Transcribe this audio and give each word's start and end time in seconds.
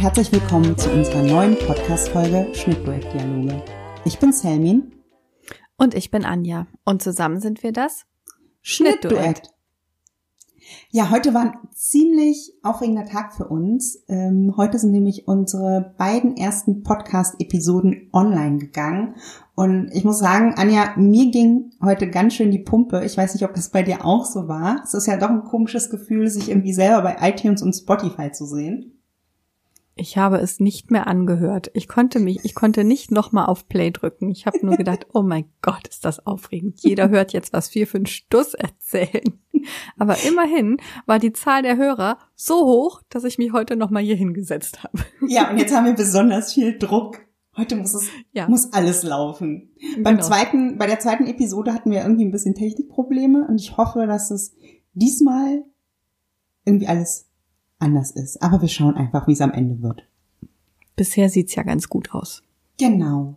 herzlich 0.00 0.32
willkommen 0.32 0.78
zu 0.78 0.90
unserer 0.90 1.22
neuen 1.22 1.58
Podcast-Folge 1.58 2.54
Schnittduett-Dialoge. 2.54 3.62
Ich 4.06 4.18
bin 4.18 4.32
Selmin. 4.32 4.92
Und 5.76 5.94
ich 5.94 6.10
bin 6.10 6.24
Anja. 6.24 6.66
Und 6.86 7.02
zusammen 7.02 7.38
sind 7.38 7.62
wir 7.62 7.72
das 7.72 8.06
Schnittduett. 8.62 9.42
Ja, 10.88 11.10
heute 11.10 11.34
war 11.34 11.42
ein 11.42 11.58
ziemlich 11.74 12.54
aufregender 12.62 13.04
Tag 13.04 13.34
für 13.34 13.48
uns. 13.48 14.02
Ähm, 14.08 14.54
heute 14.56 14.78
sind 14.78 14.92
nämlich 14.92 15.28
unsere 15.28 15.94
beiden 15.98 16.34
ersten 16.34 16.82
Podcast-Episoden 16.82 18.08
online 18.14 18.56
gegangen. 18.56 19.16
Und 19.54 19.90
ich 19.92 20.04
muss 20.04 20.18
sagen, 20.18 20.54
Anja, 20.56 20.94
mir 20.96 21.30
ging 21.30 21.72
heute 21.84 22.08
ganz 22.08 22.32
schön 22.32 22.50
die 22.50 22.58
Pumpe. 22.58 23.04
Ich 23.04 23.18
weiß 23.18 23.34
nicht, 23.34 23.44
ob 23.44 23.52
das 23.52 23.68
bei 23.68 23.82
dir 23.82 24.06
auch 24.06 24.24
so 24.24 24.48
war. 24.48 24.80
Es 24.82 24.94
ist 24.94 25.06
ja 25.06 25.18
doch 25.18 25.28
ein 25.28 25.44
komisches 25.44 25.90
Gefühl, 25.90 26.30
sich 26.30 26.48
irgendwie 26.48 26.72
selber 26.72 27.02
bei 27.02 27.28
iTunes 27.28 27.60
und 27.60 27.74
Spotify 27.74 28.32
zu 28.32 28.46
sehen. 28.46 28.96
Ich 30.00 30.16
habe 30.16 30.38
es 30.38 30.60
nicht 30.60 30.90
mehr 30.90 31.06
angehört. 31.06 31.70
Ich 31.74 31.86
konnte 31.86 32.20
mich, 32.20 32.42
ich 32.42 32.54
konnte 32.54 32.84
nicht 32.84 33.10
nochmal 33.10 33.46
auf 33.46 33.68
Play 33.68 33.90
drücken. 33.90 34.30
Ich 34.30 34.46
habe 34.46 34.64
nur 34.64 34.78
gedacht, 34.78 35.06
oh 35.12 35.20
mein 35.20 35.44
Gott, 35.60 35.86
ist 35.88 36.06
das 36.06 36.26
aufregend. 36.26 36.80
Jeder 36.80 37.10
hört 37.10 37.34
jetzt, 37.34 37.52
was 37.52 37.74
wir 37.74 37.86
für 37.86 37.98
einen 37.98 38.06
Stuss 38.06 38.54
erzählen. 38.54 39.38
Aber 39.98 40.16
immerhin 40.26 40.78
war 41.04 41.18
die 41.18 41.34
Zahl 41.34 41.62
der 41.62 41.76
Hörer 41.76 42.16
so 42.34 42.64
hoch, 42.64 43.02
dass 43.10 43.24
ich 43.24 43.36
mich 43.36 43.52
heute 43.52 43.76
nochmal 43.76 44.02
hier 44.02 44.16
hingesetzt 44.16 44.82
habe. 44.82 45.04
Ja, 45.28 45.50
und 45.50 45.58
jetzt 45.58 45.74
haben 45.74 45.84
wir 45.84 45.92
besonders 45.92 46.54
viel 46.54 46.78
Druck. 46.78 47.20
Heute 47.54 47.76
muss 47.76 47.92
es, 47.92 48.08
ja. 48.32 48.48
muss 48.48 48.72
alles 48.72 49.02
laufen. 49.02 49.70
Genau. 49.78 50.02
Beim 50.02 50.22
zweiten, 50.22 50.78
bei 50.78 50.86
der 50.86 50.98
zweiten 50.98 51.26
Episode 51.26 51.74
hatten 51.74 51.90
wir 51.90 52.00
irgendwie 52.00 52.24
ein 52.24 52.30
bisschen 52.30 52.54
Technikprobleme 52.54 53.46
und 53.46 53.60
ich 53.60 53.76
hoffe, 53.76 54.06
dass 54.06 54.30
es 54.30 54.54
diesmal 54.94 55.62
irgendwie 56.64 56.86
alles 56.86 57.29
anders 57.80 58.10
ist. 58.12 58.42
Aber 58.42 58.60
wir 58.60 58.68
schauen 58.68 58.94
einfach, 58.94 59.26
wie 59.26 59.32
es 59.32 59.40
am 59.40 59.52
Ende 59.52 59.82
wird. 59.82 60.04
Bisher 60.96 61.28
sieht's 61.28 61.54
ja 61.54 61.62
ganz 61.62 61.88
gut 61.88 62.12
aus. 62.12 62.42
Genau. 62.78 63.36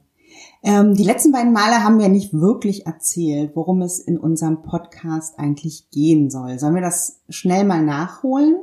Ähm, 0.64 0.96
die 0.96 1.04
letzten 1.04 1.32
beiden 1.32 1.54
Male 1.54 1.84
haben 1.84 2.00
wir 2.00 2.10
nicht 2.10 2.34
wirklich 2.34 2.86
erzählt, 2.86 3.52
worum 3.56 3.82
es 3.82 4.00
in 4.00 4.18
unserem 4.18 4.64
Podcast 4.64 5.38
eigentlich 5.38 5.90
gehen 5.92 6.30
soll. 6.30 6.60
Sollen 6.60 6.76
wir 6.76 6.82
das 6.82 7.22
schnell 7.30 7.66
mal 7.66 7.84
nachholen? 7.84 8.56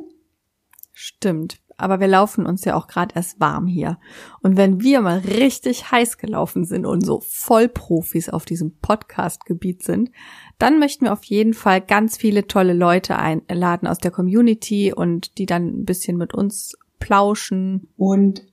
Stimmt. 0.92 1.61
Aber 1.81 2.00
wir 2.00 2.09
laufen 2.09 2.47
uns 2.47 2.64
ja 2.64 2.77
auch 2.77 2.86
gerade 2.86 3.14
erst 3.14 3.41
warm 3.41 3.67
hier. 3.67 3.98
Und 4.42 4.56
wenn 4.56 4.81
wir 4.81 5.00
mal 5.00 5.19
richtig 5.19 5.91
heiß 5.91 6.19
gelaufen 6.19 6.64
sind 6.64 6.87
und 6.87 7.05
so 7.05 7.20
Vollprofis 7.20 8.28
auf 8.28 8.45
diesem 8.45 8.77
Podcast-Gebiet 8.78 9.83
sind, 9.83 10.11
dann 10.59 10.78
möchten 10.78 11.06
wir 11.06 11.12
auf 11.12 11.25
jeden 11.25 11.55
Fall 11.55 11.81
ganz 11.81 12.17
viele 12.17 12.47
tolle 12.47 12.75
Leute 12.75 13.17
einladen 13.17 13.87
aus 13.87 13.98
der 13.98 14.11
Community 14.11 14.92
und 14.92 15.39
die 15.39 15.47
dann 15.47 15.81
ein 15.81 15.84
bisschen 15.84 16.17
mit 16.17 16.34
uns 16.34 16.77
plauschen. 16.98 17.89
Und 17.97 18.47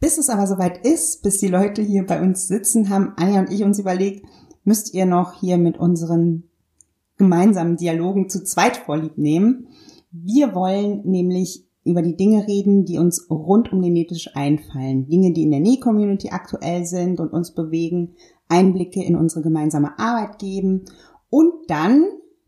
bis 0.00 0.18
es 0.18 0.28
aber 0.28 0.46
soweit 0.46 0.86
ist, 0.86 1.22
bis 1.22 1.38
die 1.38 1.48
Leute 1.48 1.80
hier 1.80 2.04
bei 2.04 2.20
uns 2.20 2.46
sitzen, 2.46 2.90
haben 2.90 3.14
Anja 3.16 3.40
und 3.40 3.50
ich 3.50 3.64
uns 3.64 3.78
überlegt, 3.78 4.26
müsst 4.62 4.94
ihr 4.94 5.06
noch 5.06 5.40
hier 5.40 5.56
mit 5.56 5.78
unseren 5.78 6.44
gemeinsamen 7.16 7.76
Dialogen 7.76 8.28
zu 8.28 8.44
zweit 8.44 8.76
vorlieb 8.76 9.16
nehmen. 9.16 9.68
Wir 10.10 10.54
wollen 10.54 11.02
nämlich 11.04 11.66
über 11.84 12.02
die 12.02 12.16
Dinge 12.16 12.46
reden, 12.46 12.84
die 12.84 12.98
uns 12.98 13.30
rund 13.30 13.72
um 13.72 13.82
den 13.82 13.92
Nähtisch 13.92 14.30
einfallen. 14.34 15.06
Dinge, 15.06 15.32
die 15.32 15.42
in 15.42 15.50
der 15.50 15.60
Näh-Community 15.60 16.30
aktuell 16.30 16.84
sind 16.86 17.20
und 17.20 17.32
uns 17.32 17.52
bewegen, 17.52 18.14
Einblicke 18.48 19.02
in 19.02 19.16
unsere 19.16 19.42
gemeinsame 19.42 19.98
Arbeit 19.98 20.38
geben 20.38 20.84
und 21.34 21.52
dann, 21.66 22.04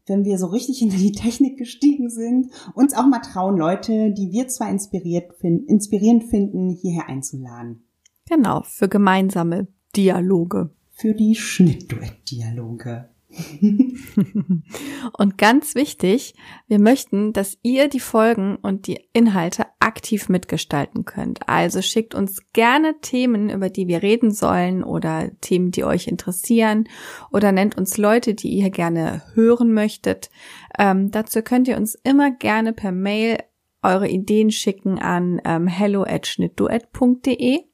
wenn 0.07 0.25
wir 0.25 0.39
so 0.39 0.47
richtig 0.47 0.81
in 0.81 0.91
die 0.91 1.11
Technik 1.11 1.59
gestiegen 1.59 2.09
sind, 2.09 2.53
uns 2.75 2.95
auch 2.95 3.07
mal 3.09 3.19
trauen, 3.19 3.57
Leute, 3.57 4.13
die 4.13 4.31
wir 4.31 4.47
zwar 4.47 4.71
inspiriert 4.71 5.33
finden, 5.41 5.67
inspirierend 5.67 6.25
finden, 6.25 6.71
hierher 6.71 7.09
einzuladen. 7.09 7.83
Genau, 8.29 8.63
für 8.63 8.89
gemeinsame 8.89 9.67
Dialoge. 9.97 10.71
Für 10.93 11.15
die 11.15 11.35
Schnittduett-Dialoge. 11.35 13.09
und 15.19 15.37
ganz 15.37 15.75
wichtig, 15.75 16.35
wir 16.69 16.79
möchten, 16.79 17.33
dass 17.33 17.59
ihr 17.63 17.89
die 17.89 18.01
Folgen 18.01 18.57
und 18.57 18.87
die 18.87 19.01
Inhalte 19.13 19.67
aktiv 19.81 20.29
mitgestalten 20.29 21.05
könnt. 21.05 21.49
Also 21.49 21.83
schickt 21.83 22.15
uns 22.15 22.43
gerne 22.53 23.01
Themen, 23.01 23.51
über 23.51 23.69
die 23.69 23.89
wir 23.89 24.03
reden 24.03 24.31
sollen 24.31 24.85
oder 24.85 25.31
Themen, 25.41 25.71
die 25.71 25.85
euch 25.85 26.07
interessieren 26.07 26.89
oder 27.33 27.53
nennt 27.53 27.77
uns 27.77 27.99
Leute, 27.99 28.35
die 28.35 28.51
ihr 28.51 28.71
gerne 28.71 29.23
hören 29.35 29.73
möchtet. 29.73 30.31
Ähm, 30.79 31.11
dazu 31.11 31.43
könnt 31.43 31.69
ihr 31.69 31.77
uns 31.77 31.95
immer 31.95 32.31
gerne 32.31 32.73
per 32.73 32.93
Mail 32.93 33.39
eure 33.83 34.09
Ideen 34.09 34.51
schicken 34.51 34.99
an 34.99 35.41
ähm, 35.45 35.67
hello@schnittduett.de 35.67 37.65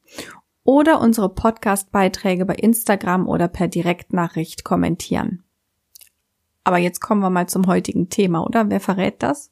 oder 0.64 1.00
unsere 1.00 1.28
Podcast-Beiträge 1.28 2.44
bei 2.44 2.54
Instagram 2.54 3.28
oder 3.28 3.48
per 3.48 3.68
Direktnachricht 3.68 4.64
kommentieren. 4.64 5.42
Aber 6.64 6.78
jetzt 6.78 7.00
kommen 7.00 7.20
wir 7.20 7.30
mal 7.30 7.48
zum 7.48 7.66
heutigen 7.66 8.08
Thema, 8.08 8.44
oder? 8.44 8.70
Wer 8.70 8.80
verrät 8.80 9.22
das? 9.22 9.50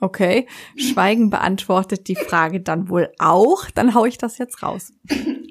Okay, 0.00 0.46
Schweigen 0.76 1.28
beantwortet 1.28 2.06
die 2.06 2.14
Frage 2.14 2.60
dann 2.60 2.88
wohl 2.88 3.12
auch. 3.18 3.68
Dann 3.70 3.94
hau 3.94 4.04
ich 4.04 4.16
das 4.16 4.38
jetzt 4.38 4.62
raus. 4.62 4.92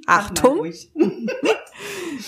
Achtung! 0.07 0.71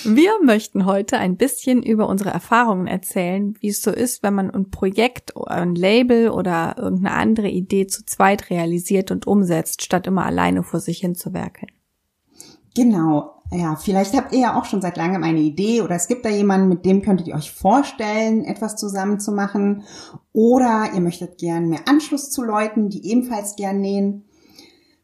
Wir 0.03 0.31
möchten 0.43 0.85
heute 0.85 1.17
ein 1.17 1.37
bisschen 1.37 1.83
über 1.83 2.07
unsere 2.07 2.29
Erfahrungen 2.29 2.87
erzählen, 2.87 3.55
wie 3.59 3.69
es 3.69 3.81
so 3.81 3.91
ist, 3.91 4.23
wenn 4.23 4.33
man 4.33 4.51
ein 4.51 4.69
Projekt, 4.69 5.33
ein 5.47 5.75
Label 5.75 6.29
oder 6.29 6.75
irgendeine 6.77 7.15
andere 7.15 7.49
Idee 7.49 7.87
zu 7.87 8.05
zweit 8.05 8.49
realisiert 8.49 9.11
und 9.11 9.27
umsetzt, 9.27 9.83
statt 9.83 10.07
immer 10.07 10.25
alleine 10.25 10.63
vor 10.63 10.79
sich 10.79 10.99
hinzuwerkeln. 10.99 11.71
Genau. 12.75 13.35
Ja, 13.51 13.75
vielleicht 13.75 14.15
habt 14.15 14.31
ihr 14.31 14.39
ja 14.39 14.59
auch 14.59 14.65
schon 14.65 14.81
seit 14.81 14.95
langem 14.95 15.23
eine 15.23 15.39
Idee 15.39 15.81
oder 15.81 15.95
es 15.95 16.07
gibt 16.07 16.23
da 16.23 16.29
jemanden, 16.29 16.69
mit 16.69 16.85
dem 16.85 17.01
könntet 17.01 17.27
ihr 17.27 17.35
euch 17.35 17.51
vorstellen, 17.51 18.43
etwas 18.45 18.75
zusammen 18.75 19.19
zu 19.19 19.31
machen. 19.31 19.83
Oder 20.33 20.91
ihr 20.93 21.01
möchtet 21.01 21.39
gern 21.39 21.67
mehr 21.67 21.87
Anschluss 21.87 22.29
zu 22.29 22.43
Leuten, 22.43 22.89
die 22.89 23.09
ebenfalls 23.09 23.55
gern 23.55 23.81
nähen. 23.81 24.25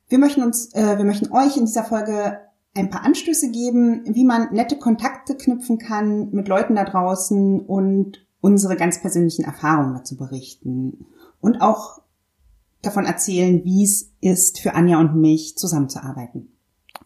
Wir 0.08 0.20
möchten 0.20 0.44
uns, 0.44 0.74
äh, 0.76 0.98
wir 0.98 1.06
möchten 1.06 1.32
euch 1.32 1.58
in 1.58 1.66
dieser 1.66 1.84
Folge 1.84 2.40
ein 2.76 2.90
paar 2.90 3.04
Anstöße 3.04 3.52
geben, 3.52 4.04
wie 4.06 4.26
man 4.26 4.54
nette 4.54 4.78
Kontakte 4.78 5.36
knüpfen 5.36 5.80
kann 5.80 6.30
mit 6.32 6.48
Leuten 6.48 6.76
da 6.76 6.84
draußen 6.84 7.62
und 7.62 8.26
unsere 8.42 8.76
ganz 8.76 9.02
persönlichen 9.02 9.46
Erfahrungen 9.46 9.96
dazu 9.96 10.18
berichten. 10.18 11.06
Und 11.40 11.62
auch 11.62 12.02
davon 12.82 13.06
erzählen, 13.06 13.64
wie 13.64 13.84
es 13.84 14.12
ist, 14.22 14.60
für 14.60 14.76
Anja 14.76 15.00
und 15.00 15.16
mich 15.16 15.58
zusammenzuarbeiten. 15.58 16.50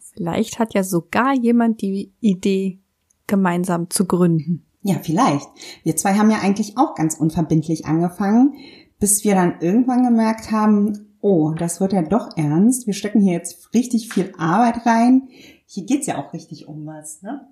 Vielleicht 0.00 0.58
hat 0.58 0.74
ja 0.74 0.82
sogar 0.82 1.34
jemand 1.34 1.80
die 1.80 2.12
Idee, 2.20 2.80
gemeinsam 3.26 3.88
zu 3.90 4.06
gründen. 4.06 4.66
Ja, 4.82 4.96
vielleicht. 5.00 5.46
Wir 5.84 5.96
zwei 5.96 6.14
haben 6.14 6.30
ja 6.30 6.40
eigentlich 6.40 6.76
auch 6.76 6.94
ganz 6.96 7.14
unverbindlich 7.14 7.86
angefangen, 7.86 8.54
bis 8.98 9.24
wir 9.24 9.34
dann 9.34 9.60
irgendwann 9.60 10.02
gemerkt 10.02 10.50
haben, 10.50 11.09
oh, 11.20 11.52
das 11.52 11.80
wird 11.80 11.92
ja 11.92 12.02
doch 12.02 12.36
ernst. 12.36 12.86
Wir 12.86 12.94
stecken 12.94 13.20
hier 13.20 13.34
jetzt 13.34 13.72
richtig 13.74 14.12
viel 14.12 14.32
Arbeit 14.38 14.86
rein. 14.86 15.28
Hier 15.66 15.84
geht's 15.84 16.06
ja 16.06 16.18
auch 16.18 16.32
richtig 16.32 16.68
um 16.68 16.86
was, 16.86 17.22
ne? 17.22 17.46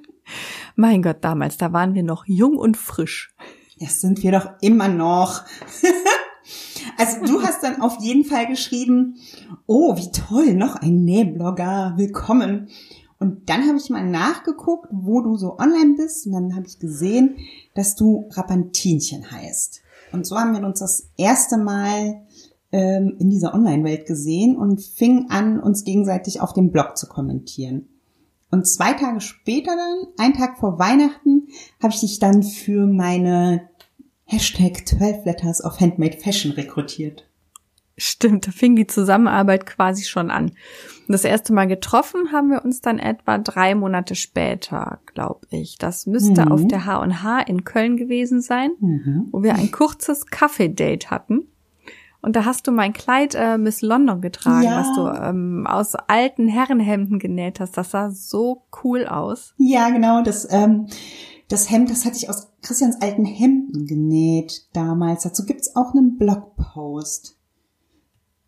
mein 0.76 1.02
Gott, 1.02 1.18
damals, 1.22 1.58
da 1.58 1.74
waren 1.74 1.96
wir 1.96 2.04
noch 2.04 2.26
jung 2.28 2.58
und 2.58 2.78
frisch. 2.78 3.34
Das 3.80 4.00
sind 4.00 4.22
wir 4.22 4.32
doch 4.32 4.50
immer 4.62 4.88
noch. 4.88 5.44
also 6.98 7.26
du 7.26 7.42
hast 7.42 7.64
dann 7.64 7.82
auf 7.82 7.98
jeden 8.00 8.26
Fall 8.26 8.48
geschrieben, 8.48 9.16
oh, 9.66 9.96
wie 9.98 10.12
toll, 10.12 10.54
noch 10.54 10.76
ein 10.76 11.04
Nähblogger, 11.04 11.94
willkommen. 11.98 12.70
Und 13.20 13.50
dann 13.50 13.68
habe 13.68 13.78
ich 13.78 13.90
mal 13.90 14.06
nachgeguckt, 14.06 14.88
wo 14.92 15.22
du 15.22 15.36
so 15.36 15.58
online 15.58 15.96
bist. 15.98 16.28
Und 16.28 16.34
dann 16.34 16.56
habe 16.56 16.68
ich 16.68 16.78
gesehen, 16.78 17.38
dass 17.74 17.96
du 17.96 18.30
Rapantinchen 18.32 19.32
heißt. 19.32 19.82
Und 20.12 20.28
so 20.28 20.38
haben 20.38 20.54
wir 20.54 20.66
uns 20.66 20.80
das 20.80 21.10
erste 21.18 21.58
Mal 21.58 22.22
ähm, 22.72 23.16
in 23.20 23.30
dieser 23.30 23.54
Online-Welt 23.54 24.06
gesehen 24.06 24.58
und 24.58 24.82
fingen 24.82 25.30
an, 25.30 25.60
uns 25.60 25.84
gegenseitig 25.84 26.42
auf 26.42 26.54
dem 26.54 26.72
Blog 26.72 26.98
zu 26.98 27.08
kommentieren. 27.08 27.88
Und 28.50 28.68
zwei 28.68 28.94
Tage 28.94 29.22
später 29.22 29.76
dann, 29.76 30.14
ein 30.18 30.34
Tag 30.34 30.58
vor 30.58 30.80
Weihnachten, 30.80 31.48
habe 31.82 31.94
ich 31.94 32.00
dich 32.00 32.20
dann 32.20 32.44
für 32.44 32.86
meine 32.88 33.70
Hashtag 34.26 34.88
12 34.88 35.26
Letters 35.26 35.64
of 35.64 35.80
Handmade 35.80 36.18
Fashion 36.18 36.52
rekrutiert. 36.52 37.26
Stimmt, 38.00 38.46
da 38.46 38.52
fing 38.52 38.76
die 38.76 38.86
Zusammenarbeit 38.86 39.66
quasi 39.66 40.04
schon 40.04 40.30
an. 40.30 40.50
Und 40.50 41.14
das 41.14 41.24
erste 41.24 41.52
Mal 41.52 41.68
getroffen 41.68 42.32
haben 42.32 42.52
wir 42.52 42.64
uns 42.64 42.80
dann 42.80 43.00
etwa 43.00 43.40
drei 43.40 43.74
Monate 43.74 44.14
später, 44.14 45.00
glaube 45.08 45.48
ich. 45.50 45.78
Das 45.80 46.06
müsste 46.06 46.46
mhm. 46.46 46.52
auf 46.52 46.68
der 46.68 46.86
H&H 46.86 47.42
in 47.42 47.64
Köln 47.64 47.98
gewesen 47.98 48.42
sein, 48.42 48.72
mhm. 48.80 49.30
wo 49.32 49.42
wir 49.42 49.56
ein 49.56 49.72
kurzes 49.72 50.28
Kaffee-Date 50.28 51.10
hatten. 51.10 51.48
Und 52.22 52.36
da 52.36 52.46
hast 52.46 52.68
du 52.68 52.72
mein 52.72 52.94
Kleid 52.94 53.36
äh, 53.36 53.58
Miss 53.58 53.82
London 53.82 54.22
getragen, 54.22 54.64
ja. 54.64 54.80
was 54.80 54.96
du 54.96 55.08
ähm, 55.08 55.68
aus 55.68 55.96
alten 55.96 56.48
Herrenhemden 56.48 57.20
genäht 57.20 57.60
hast. 57.60 57.78
Das 57.78 57.92
sah 57.92 58.10
so 58.10 58.64
cool 58.84 59.06
aus. 59.06 59.54
Ja, 59.58 59.90
genau. 59.90 60.24
Das, 60.24 60.48
ähm, 60.52 60.88
das 61.48 61.70
Hemd, 61.70 61.90
das 61.90 62.06
hatte 62.06 62.18
ich 62.18 62.30
aus 62.30 62.52
Christians 62.62 63.02
alten 63.02 63.26
Hemden 63.26 63.86
genäht 63.86 64.68
damals. 64.74 65.24
Dazu 65.24 65.46
gibt's 65.46 65.76
auch 65.76 65.94
einen 65.94 66.18
Blogpost. 66.18 67.38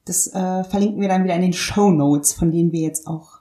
Das 0.06 0.28
äh, 0.28 0.64
verlinken 0.64 1.02
wir 1.02 1.08
dann 1.08 1.24
wieder 1.24 1.36
in 1.36 1.42
den 1.42 1.54
Show 1.54 1.92
Notes, 1.92 2.34
von 2.34 2.52
denen 2.52 2.72
wir 2.72 2.82
jetzt 2.82 3.08
auch 3.08 3.40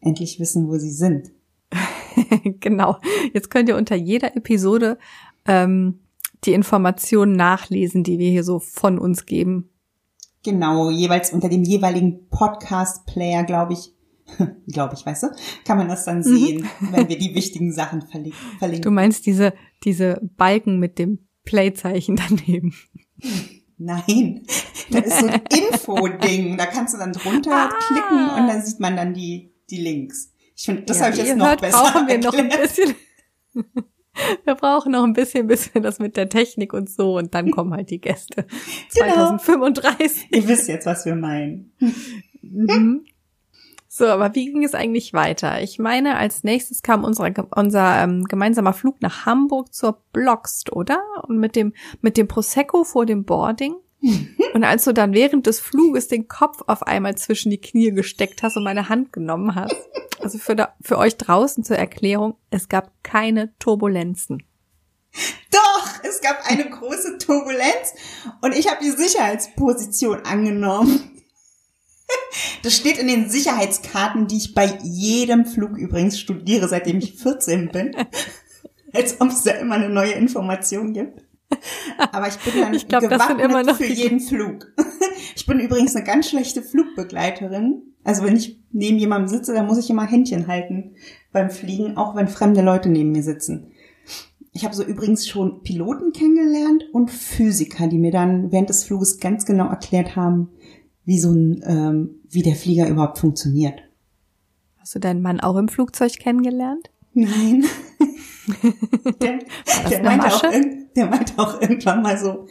endlich 0.00 0.40
wissen, 0.40 0.68
wo 0.68 0.78
sie 0.78 0.90
sind. 0.90 1.30
genau. 2.60 2.96
Jetzt 3.32 3.50
könnt 3.50 3.68
ihr 3.68 3.76
unter 3.76 3.94
jeder 3.94 4.36
Episode 4.36 4.98
ähm, 5.46 6.00
die 6.44 6.52
Informationen 6.52 7.32
nachlesen, 7.32 8.04
die 8.04 8.18
wir 8.18 8.30
hier 8.30 8.44
so 8.44 8.58
von 8.58 8.98
uns 8.98 9.26
geben. 9.26 9.70
Genau, 10.44 10.90
jeweils 10.90 11.32
unter 11.32 11.48
dem 11.48 11.62
jeweiligen 11.62 12.28
Podcast-Player, 12.28 13.44
glaube 13.44 13.74
ich, 13.74 13.94
glaube 14.66 14.94
ich, 14.94 15.06
weißt 15.06 15.24
du, 15.24 15.26
kann 15.64 15.78
man 15.78 15.88
das 15.88 16.04
dann 16.04 16.18
mhm. 16.18 16.22
sehen, 16.22 16.68
wenn 16.90 17.08
wir 17.08 17.18
die 17.18 17.34
wichtigen 17.34 17.72
Sachen 17.72 18.02
verlinken. 18.02 18.82
Du 18.82 18.90
meinst 18.90 19.26
diese, 19.26 19.54
diese 19.84 20.20
Balken 20.36 20.78
mit 20.78 20.98
dem 20.98 21.20
Play-Zeichen 21.44 22.16
daneben. 22.28 22.74
Nein, 23.78 24.44
das 24.90 25.06
ist 25.06 25.20
so 25.20 25.26
ein 25.26 25.42
Info-Ding. 25.72 26.56
Da 26.56 26.66
kannst 26.66 26.94
du 26.94 26.98
dann 26.98 27.12
drunter 27.12 27.52
ah. 27.52 27.70
klicken 27.86 28.30
und 28.30 28.48
dann 28.48 28.62
sieht 28.62 28.80
man 28.80 28.96
dann 28.96 29.14
die, 29.14 29.52
die 29.70 29.80
Links. 29.80 30.32
Ich 30.56 30.64
finde, 30.64 30.82
das 30.82 30.98
ja, 30.98 31.06
habe 31.06 31.14
ich 31.16 31.24
jetzt 31.24 31.36
noch 31.36 31.46
hört, 31.46 31.60
besser 31.60 31.78
brauchen 31.78 32.06
wir 32.06 32.14
erklärt. 32.14 32.34
noch 32.34 32.56
ein 32.56 32.60
bisschen. 32.60 32.94
Wir 34.44 34.54
brauchen 34.54 34.92
noch 34.92 35.04
ein 35.04 35.12
bisschen, 35.12 35.46
bis 35.46 35.74
wir 35.74 35.80
das 35.80 35.98
mit 35.98 36.16
der 36.16 36.28
Technik 36.28 36.72
und 36.72 36.90
so 36.90 37.16
und 37.16 37.34
dann 37.34 37.50
kommen 37.50 37.72
halt 37.72 37.90
die 37.90 38.00
Gäste. 38.00 38.46
Genau. 38.94 39.38
2035. 39.38 40.28
Ihr 40.30 40.48
wisst 40.48 40.68
jetzt, 40.68 40.86
was 40.86 41.04
wir 41.06 41.14
meinen. 41.14 41.72
Mhm. 42.44 43.06
So, 43.94 44.06
aber 44.06 44.34
wie 44.34 44.46
ging 44.46 44.64
es 44.64 44.74
eigentlich 44.74 45.12
weiter? 45.12 45.62
Ich 45.62 45.78
meine, 45.78 46.16
als 46.16 46.44
nächstes 46.44 46.82
kam 46.82 47.04
unser, 47.04 47.30
unser 47.54 48.02
ähm, 48.02 48.24
gemeinsamer 48.24 48.72
Flug 48.72 49.00
nach 49.00 49.26
Hamburg 49.26 49.72
zur 49.72 50.02
Blockst, 50.12 50.72
oder? 50.72 50.98
Und 51.28 51.38
mit 51.38 51.54
dem, 51.54 51.72
mit 52.00 52.16
dem 52.16 52.26
Prosecco 52.26 52.84
vor 52.84 53.06
dem 53.06 53.24
Boarding. 53.24 53.74
und 54.54 54.64
als 54.64 54.84
du 54.84 54.92
dann 54.92 55.14
während 55.14 55.46
des 55.46 55.60
Fluges 55.60 56.08
den 56.08 56.28
Kopf 56.28 56.62
auf 56.66 56.82
einmal 56.82 57.16
zwischen 57.16 57.50
die 57.50 57.60
Knie 57.60 57.92
gesteckt 57.92 58.42
hast 58.42 58.56
und 58.56 58.64
meine 58.64 58.88
Hand 58.88 59.12
genommen 59.12 59.54
hast. 59.54 59.76
Also 60.20 60.38
für, 60.38 60.54
da, 60.54 60.74
für 60.80 60.98
euch 60.98 61.16
draußen 61.16 61.64
zur 61.64 61.76
Erklärung, 61.76 62.36
es 62.50 62.68
gab 62.68 62.92
keine 63.02 63.56
Turbulenzen. 63.58 64.44
Doch, 65.50 65.88
es 66.04 66.20
gab 66.20 66.48
eine 66.48 66.68
große 66.68 67.18
Turbulenz 67.18 67.94
und 68.40 68.56
ich 68.56 68.68
habe 68.68 68.82
die 68.82 68.90
Sicherheitsposition 68.90 70.24
angenommen. 70.24 71.08
Das 72.62 72.76
steht 72.76 72.98
in 72.98 73.08
den 73.08 73.30
Sicherheitskarten, 73.30 74.26
die 74.26 74.36
ich 74.36 74.54
bei 74.54 74.78
jedem 74.82 75.46
Flug 75.46 75.78
übrigens 75.78 76.20
studiere, 76.20 76.68
seitdem 76.68 76.98
ich 76.98 77.14
14 77.14 77.70
bin. 77.70 77.96
Als 78.92 79.18
ob 79.20 79.28
es 79.28 79.42
da 79.44 79.52
immer 79.52 79.76
eine 79.76 79.88
neue 79.88 80.12
Information 80.12 80.92
gibt. 80.92 81.22
Aber 82.12 82.28
ich 82.28 82.36
bin 82.38 82.60
dann 82.60 82.74
ich 82.74 82.88
glaub, 82.88 83.02
gewappnet 83.02 83.76
für 83.76 83.86
jeden 83.86 84.20
Flug. 84.20 84.72
Ich 85.34 85.46
bin 85.46 85.60
übrigens 85.60 85.94
eine 85.94 86.04
ganz 86.04 86.28
schlechte 86.28 86.62
Flugbegleiterin. 86.62 87.82
Also 88.04 88.24
wenn 88.24 88.36
ich 88.36 88.60
neben 88.72 88.98
jemandem 88.98 89.28
sitze, 89.28 89.54
dann 89.54 89.66
muss 89.66 89.78
ich 89.78 89.88
immer 89.88 90.06
Händchen 90.06 90.46
halten 90.46 90.94
beim 91.32 91.48
Fliegen, 91.50 91.96
auch 91.96 92.14
wenn 92.14 92.28
fremde 92.28 92.60
Leute 92.60 92.88
neben 92.88 93.12
mir 93.12 93.22
sitzen. 93.22 93.72
Ich 94.52 94.64
habe 94.64 94.74
so 94.74 94.84
übrigens 94.84 95.26
schon 95.26 95.62
Piloten 95.62 96.12
kennengelernt 96.12 96.84
und 96.92 97.10
Physiker, 97.10 97.86
die 97.86 97.98
mir 97.98 98.10
dann 98.12 98.52
während 98.52 98.68
des 98.68 98.84
Fluges 98.84 99.18
ganz 99.18 99.46
genau 99.46 99.68
erklärt 99.68 100.16
haben, 100.16 100.50
wie 101.04 101.18
so 101.18 101.30
ein, 101.30 101.62
ähm, 101.66 102.20
wie 102.28 102.42
der 102.42 102.54
Flieger 102.54 102.88
überhaupt 102.88 103.18
funktioniert. 103.18 103.80
Hast 104.78 104.94
du 104.94 104.98
deinen 104.98 105.22
Mann 105.22 105.40
auch 105.40 105.56
im 105.56 105.68
Flugzeug 105.68 106.12
kennengelernt? 106.18 106.90
Nein. 107.14 107.64
der, 109.20 109.38
der, 109.90 110.02
meinte 110.02 110.26
auch, 110.26 110.42
der 110.96 111.06
meinte 111.06 111.32
auch 111.36 111.60
irgendwann 111.60 112.02
mal 112.02 112.18
so, 112.18 112.46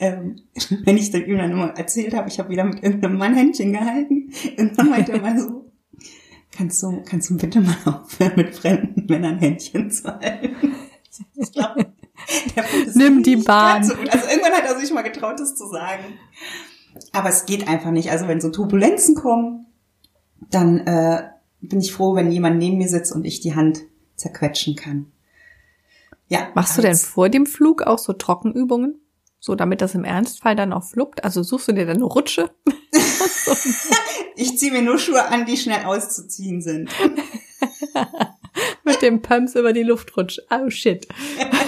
ähm, 0.00 0.42
wenn 0.84 0.96
ich 0.96 1.10
dann 1.10 1.24
ihm 1.24 1.38
dann 1.38 1.50
immer 1.50 1.76
erzählt 1.76 2.14
habe, 2.14 2.28
ich 2.28 2.38
habe 2.38 2.50
wieder 2.50 2.64
mit 2.64 2.82
irgendeinem 2.82 3.18
Mann 3.18 3.34
Händchen 3.34 3.72
gehalten, 3.72 4.30
irgendwann 4.56 4.90
meinte 4.90 5.12
er 5.12 5.20
mal 5.20 5.38
so, 5.38 5.72
kannst 6.52 6.82
du, 6.82 7.02
kannst 7.04 7.30
du 7.30 7.36
bitte 7.36 7.60
mal 7.60 7.76
aufhören, 7.84 8.32
mit 8.36 8.54
fremden 8.54 9.06
Männern 9.06 9.38
Händchen 9.38 9.90
zu 9.90 10.08
halten? 10.08 10.74
Ich 11.34 11.52
glaub, 11.52 11.74
Nimm 12.94 13.22
die 13.22 13.36
Bahn. 13.36 13.84
So 13.84 13.94
also 13.94 14.28
irgendwann 14.28 14.52
hat 14.52 14.64
er 14.66 14.78
sich 14.78 14.92
mal 14.92 15.02
getraut, 15.02 15.38
das 15.38 15.56
zu 15.56 15.66
sagen. 15.68 16.04
Aber 17.12 17.28
es 17.28 17.46
geht 17.46 17.68
einfach 17.68 17.90
nicht. 17.90 18.10
Also 18.10 18.28
wenn 18.28 18.40
so 18.40 18.50
Turbulenzen 18.50 19.14
kommen, 19.14 19.66
dann 20.50 20.78
äh, 20.80 21.28
bin 21.60 21.80
ich 21.80 21.92
froh, 21.92 22.14
wenn 22.14 22.30
jemand 22.30 22.58
neben 22.58 22.78
mir 22.78 22.88
sitzt 22.88 23.12
und 23.12 23.24
ich 23.24 23.40
die 23.40 23.54
Hand 23.54 23.82
zerquetschen 24.18 24.76
kann. 24.76 25.12
Ja. 26.28 26.50
Machst 26.54 26.76
du 26.76 26.82
denn 26.82 26.96
vor 26.96 27.30
dem 27.30 27.46
Flug 27.46 27.82
auch 27.82 27.98
so 27.98 28.12
Trockenübungen? 28.12 29.00
So, 29.40 29.54
damit 29.54 29.80
das 29.80 29.94
im 29.94 30.04
Ernstfall 30.04 30.56
dann 30.56 30.72
auch 30.72 30.84
fluppt? 30.84 31.24
Also 31.24 31.42
suchst 31.42 31.68
du 31.68 31.72
dir 31.72 31.86
dann 31.86 31.96
eine 31.96 32.04
Rutsche? 32.04 32.50
ich 34.36 34.58
ziehe 34.58 34.72
mir 34.72 34.82
nur 34.82 34.98
Schuhe 34.98 35.24
an, 35.26 35.46
die 35.46 35.56
schnell 35.56 35.84
auszuziehen 35.84 36.60
sind. 36.60 36.90
Mit 38.84 39.00
dem 39.00 39.22
Pumps 39.22 39.54
über 39.54 39.72
die 39.72 39.84
Luft 39.84 40.16
rutscht. 40.16 40.40
Oh 40.50 40.68
shit. 40.70 41.06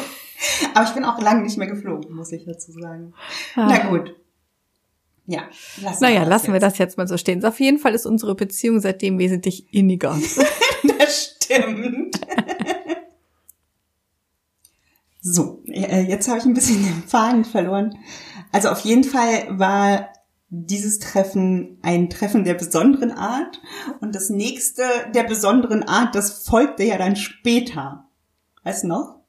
Aber 0.75 0.85
ich 0.85 0.95
bin 0.95 1.05
auch 1.05 1.21
lange 1.21 1.43
nicht 1.43 1.59
mehr 1.59 1.69
geflogen, 1.69 2.15
muss 2.15 2.33
ich 2.33 2.45
dazu 2.45 2.73
sagen. 2.73 3.15
Ah. 3.55 3.67
Na 3.69 3.89
gut. 3.89 4.15
Ja, 5.27 5.43
lassen 5.81 6.03
naja, 6.03 6.23
wir 6.23 6.29
lassen 6.29 6.47
jetzt. 6.47 6.53
wir 6.55 6.61
das 6.61 6.79
jetzt 6.79 6.99
mal 6.99 7.07
so 7.07 7.17
stehen. 7.17 7.45
Auf 7.45 7.61
jeden 7.61 7.79
Fall 7.79 7.95
ist 7.95 8.05
unsere 8.05 8.35
Beziehung 8.35 8.81
seitdem 8.81 9.19
wesentlich 9.19 9.73
inniger. 9.73 10.19
das 10.99 11.37
stimmt. 11.43 12.21
so, 15.21 15.63
äh, 15.67 16.03
jetzt 16.03 16.29
habe 16.29 16.39
ich 16.39 16.45
ein 16.45 16.55
bisschen 16.55 16.83
den 16.83 17.03
Faden 17.07 17.45
verloren. 17.45 17.99
Also 18.53 18.69
auf 18.69 18.81
jeden 18.81 19.05
Fall 19.05 19.59
war 19.59 20.09
dieses 20.49 20.99
Treffen 20.99 21.79
ein 21.83 22.11
Treffen 22.11 22.45
der 22.45 22.55
besonderen 22.55 23.13
Art 23.13 23.61
und 24.01 24.15
das 24.17 24.31
nächste 24.31 24.83
der 25.15 25.23
besonderen 25.23 25.85
Art, 25.85 26.15
das 26.15 26.45
folgte 26.45 26.83
ja 26.83 26.99
dann 26.99 27.15
später. 27.15 28.09
Weißt 28.65 28.83
du 28.85 28.89
noch? 28.89 29.21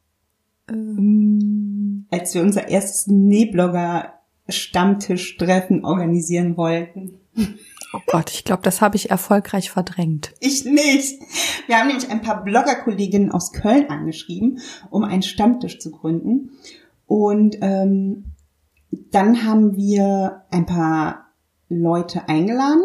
Ähm. 0.69 2.07
Als 2.09 2.33
wir 2.33 2.41
unser 2.41 2.67
erstes 2.67 3.07
Nähblogger 3.07 4.13
Stammtischtreffen 4.49 5.85
organisieren 5.85 6.57
wollten. 6.57 7.19
Oh 7.93 7.99
Gott, 8.07 8.31
ich 8.31 8.45
glaube, 8.45 8.63
das 8.63 8.79
habe 8.81 8.95
ich 8.95 9.09
erfolgreich 9.09 9.69
verdrängt. 9.69 10.33
Ich 10.39 10.63
nicht. 10.63 11.19
Wir 11.67 11.77
haben 11.77 11.87
nämlich 11.87 12.09
ein 12.09 12.21
paar 12.21 12.43
Bloggerkolleginnen 12.43 13.31
aus 13.31 13.51
Köln 13.51 13.89
angeschrieben, 13.89 14.59
um 14.89 15.03
einen 15.03 15.23
Stammtisch 15.23 15.79
zu 15.79 15.91
gründen. 15.91 16.51
Und 17.05 17.57
ähm, 17.61 18.25
dann 19.11 19.45
haben 19.45 19.75
wir 19.75 20.43
ein 20.51 20.65
paar 20.65 21.31
Leute 21.67 22.29
eingeladen 22.29 22.83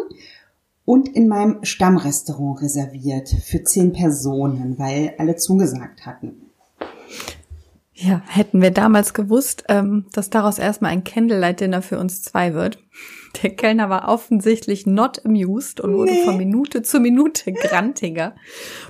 und 0.85 1.09
in 1.09 1.29
meinem 1.29 1.65
Stammrestaurant 1.65 2.63
reserviert 2.63 3.29
für 3.29 3.63
zehn 3.63 3.93
Personen, 3.93 4.79
weil 4.79 5.15
alle 5.19 5.37
zugesagt 5.37 6.07
hatten. 6.07 6.51
Ja, 7.93 8.23
hätten 8.27 8.61
wir 8.61 8.71
damals 8.71 9.15
gewusst, 9.15 9.65
ähm, 9.69 10.07
dass 10.13 10.31
daraus 10.31 10.59
erstmal 10.59 10.93
ein 10.93 11.03
Candlelight-Dinner 11.03 11.81
für 11.81 11.99
uns 11.99 12.23
zwei 12.23 12.53
wird. 12.53 12.79
Der 13.43 13.51
Kellner 13.55 13.91
war 13.91 14.09
offensichtlich 14.09 14.87
not 14.87 15.25
amused 15.25 15.81
und 15.81 15.95
wurde 15.95 16.13
nee. 16.13 16.25
von 16.25 16.37
Minute 16.37 16.83
zu 16.83 17.01
Minute 17.01 17.53
grantiger, 17.53 18.35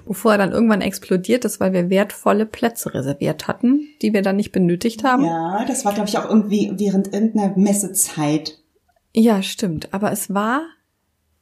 bevor 0.07 0.33
er 0.33 0.39
dann 0.39 0.53
irgendwann 0.53 0.81
explodiert 0.81 1.45
ist, 1.45 1.61
weil 1.61 1.73
wir 1.73 1.91
wertvolle 1.91 2.47
Plätze 2.47 2.95
reserviert 2.95 3.49
hatten, 3.49 3.89
die 4.03 4.13
wir 4.13 4.23
dann 4.23 4.37
nicht 4.37 4.53
benötigt 4.53 5.05
haben. 5.05 5.25
Ja, 5.25 5.65
das 5.67 5.85
war, 5.85 5.95
glaube 5.95 6.09
ich, 6.09 6.19
auch 6.19 6.29
irgendwie 6.29 6.73
während 6.77 7.13
irgendeiner 7.13 7.57
Messezeit. 7.57 8.59
Ja, 9.15 9.43
stimmt. 9.43 9.95
Aber 9.95 10.13
es 10.13 10.33
war, 10.33 10.63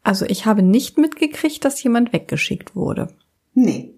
also 0.03 0.25
ich 0.27 0.47
habe 0.47 0.63
nicht 0.63 0.99
mitgekriegt, 0.99 1.65
dass 1.65 1.83
jemand 1.83 2.13
weggeschickt 2.13 2.77
wurde. 2.77 3.09
Nee. 3.55 3.95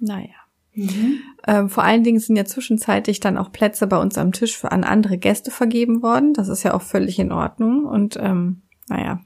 Naja. 0.00 0.37
Mhm. 0.78 1.20
Ähm, 1.46 1.68
vor 1.68 1.84
allen 1.84 2.04
Dingen 2.04 2.20
sind 2.20 2.36
ja 2.36 2.44
zwischenzeitlich 2.44 3.20
dann 3.20 3.38
auch 3.38 3.52
Plätze 3.52 3.86
bei 3.86 3.98
uns 3.98 4.18
am 4.18 4.32
Tisch 4.32 4.56
für 4.56 4.72
an 4.72 4.84
andere 4.84 5.18
Gäste 5.18 5.50
vergeben 5.50 6.02
worden. 6.02 6.34
Das 6.34 6.48
ist 6.48 6.62
ja 6.62 6.74
auch 6.74 6.82
völlig 6.82 7.18
in 7.18 7.32
Ordnung. 7.32 7.84
Und 7.84 8.16
ähm, 8.20 8.62
naja, 8.88 9.20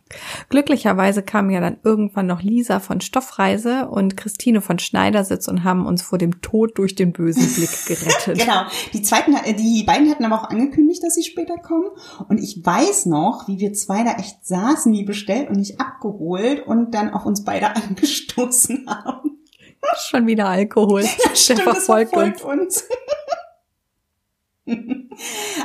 glücklicherweise 0.48 1.22
kamen 1.22 1.50
ja 1.50 1.60
dann 1.60 1.78
irgendwann 1.84 2.26
noch 2.26 2.42
Lisa 2.42 2.80
von 2.80 3.00
Stoffreise 3.00 3.88
und 3.88 4.16
Christine 4.16 4.60
von 4.60 4.78
Schneidersitz 4.78 5.46
und 5.46 5.62
haben 5.62 5.86
uns 5.86 6.02
vor 6.02 6.18
dem 6.18 6.40
Tod 6.42 6.78
durch 6.78 6.94
den 6.94 7.12
bösen 7.12 7.46
Blick 7.54 7.70
gerettet. 7.86 8.38
genau. 8.38 8.64
Die 8.92 9.02
zweiten, 9.02 9.34
die 9.56 9.84
beiden 9.84 10.10
hatten 10.10 10.24
aber 10.24 10.42
auch 10.42 10.50
angekündigt, 10.50 11.02
dass 11.04 11.14
sie 11.14 11.22
später 11.22 11.56
kommen. 11.58 11.86
Und 12.28 12.38
ich 12.38 12.64
weiß 12.64 13.06
noch, 13.06 13.46
wie 13.46 13.58
wir 13.58 13.72
zwei 13.72 14.02
da 14.02 14.14
echt 14.14 14.44
saßen, 14.44 14.92
wie 14.92 15.04
bestellt 15.04 15.48
und 15.48 15.56
nicht 15.56 15.80
abgeholt 15.80 16.66
und 16.66 16.92
dann 16.92 17.10
auf 17.10 17.24
uns 17.24 17.44
beide 17.44 17.74
angestoßen 17.76 18.86
haben. 18.88 19.41
Schon 20.08 20.26
wieder 20.26 20.48
Alkohol. 20.48 21.02
Ja, 21.02 21.34
stimmt, 21.34 21.60
Der 21.60 21.72
verfolgt, 21.72 22.12
verfolgt 22.12 22.42
uns. 22.44 22.84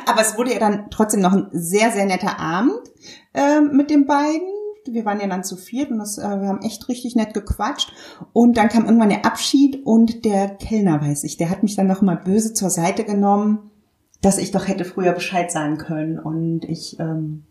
Aber 0.05 0.21
es 0.21 0.37
wurde 0.37 0.53
ja 0.53 0.59
dann 0.59 0.89
trotzdem 0.89 1.21
noch 1.21 1.33
ein 1.33 1.47
sehr, 1.51 1.91
sehr 1.91 2.05
netter 2.05 2.39
Abend 2.39 2.79
äh, 3.33 3.61
mit 3.61 3.89
den 3.89 4.07
beiden. 4.07 4.47
Wir 4.89 5.05
waren 5.05 5.19
ja 5.19 5.27
dann 5.27 5.43
zu 5.43 5.57
viert 5.57 5.91
und 5.91 5.99
das, 5.99 6.17
äh, 6.17 6.21
wir 6.21 6.47
haben 6.47 6.61
echt 6.61 6.87
richtig 6.87 7.15
nett 7.15 7.33
gequatscht. 7.33 7.91
Und 8.33 8.57
dann 8.57 8.69
kam 8.69 8.85
irgendwann 8.85 9.09
der 9.09 9.25
Abschied 9.25 9.85
und 9.85 10.25
der 10.25 10.49
Kellner, 10.49 11.01
weiß 11.01 11.23
ich, 11.25 11.37
der 11.37 11.49
hat 11.49 11.61
mich 11.61 11.75
dann 11.75 11.87
noch 11.87 12.01
mal 12.01 12.15
böse 12.15 12.53
zur 12.53 12.69
Seite 12.69 13.03
genommen, 13.03 13.69
dass 14.21 14.37
ich 14.37 14.51
doch 14.51 14.67
hätte 14.67 14.85
früher 14.85 15.11
Bescheid 15.11 15.51
sagen 15.51 15.77
können. 15.77 16.17
Und 16.17 16.63
ich, 16.65 16.99
ähm, 16.99 17.45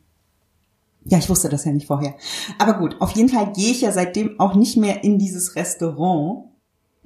ja, 1.04 1.18
ich 1.18 1.28
wusste 1.28 1.48
das 1.48 1.64
ja 1.64 1.72
nicht 1.72 1.86
vorher. 1.86 2.14
Aber 2.58 2.74
gut, 2.74 2.96
auf 3.00 3.12
jeden 3.12 3.28
Fall 3.28 3.52
gehe 3.52 3.70
ich 3.70 3.82
ja 3.82 3.92
seitdem 3.92 4.40
auch 4.40 4.54
nicht 4.54 4.76
mehr 4.76 5.04
in 5.04 5.18
dieses 5.18 5.54
Restaurant 5.54 6.55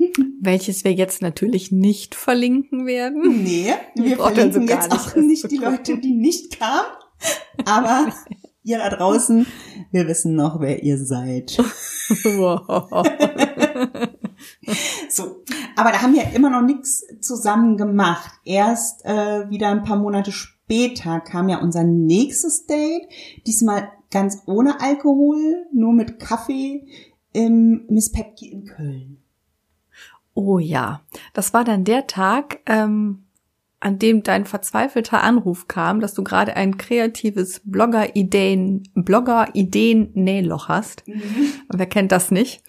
welches 0.41 0.85
wir 0.85 0.93
jetzt 0.93 1.23
natürlich 1.23 1.73
nicht 1.73 2.15
verlinken 2.15 2.87
werden. 2.87 3.43
Nee, 3.43 3.73
wir 3.95 4.17
verlinken 4.17 4.69
also 4.69 4.75
jetzt 4.75 4.93
auch 4.93 5.17
nicht 5.17 5.51
die 5.51 5.57
Leute, 5.59 5.99
die 5.99 6.15
nicht 6.15 6.59
kamen. 6.59 6.87
Aber 7.65 8.13
ihr 8.63 8.79
da 8.79 8.91
draußen, 8.91 9.47
wir 9.91 10.07
wissen 10.09 10.35
noch, 10.35 10.61
wer 10.61 10.83
ihr 10.83 10.99
seid. 10.99 11.51
so, 15.11 15.45
aber 15.77 15.93
da 15.93 16.03
haben 16.03 16.15
wir 16.15 16.33
immer 16.35 16.51
noch 16.51 16.63
nichts 16.63 17.05
zusammen 17.21 17.77
gemacht. 17.77 18.33
Erst 18.45 19.05
äh, 19.05 19.49
wieder 19.51 19.69
ein 19.69 19.83
paar 19.83 19.99
Monate 19.99 20.33
später 20.33 21.21
kam 21.21 21.49
ja 21.49 21.61
unser 21.61 21.85
nächstes 21.85 22.67
Date. 22.67 23.09
Diesmal 23.47 23.91
ganz 24.11 24.43
ohne 24.47 24.81
Alkohol, 24.81 25.67
nur 25.73 25.93
mit 25.93 26.19
Kaffee 26.19 26.87
im 27.33 27.85
Miss 27.89 28.11
Pepki 28.11 28.49
in 28.49 28.65
Köln. 28.65 29.21
Oh 30.43 30.59
ja, 30.59 31.03
das 31.35 31.53
war 31.53 31.65
dann 31.65 31.85
der 31.85 32.07
Tag, 32.07 32.61
ähm, 32.65 33.25
an 33.79 33.99
dem 33.99 34.23
dein 34.23 34.47
verzweifelter 34.47 35.23
Anruf 35.23 35.69
kam, 35.69 36.01
dass 36.01 36.15
du 36.15 36.25
gerade 36.25 36.57
ein 36.57 36.79
kreatives 36.79 37.61
Blogger-Ideen, 37.65 38.89
Blogger-Ideen-Nähloch 38.95 40.69
hast. 40.69 41.07
Mhm. 41.07 41.53
Wer 41.69 41.87
kennt 41.87 42.11
das 42.11 42.31
nicht? 42.31 42.63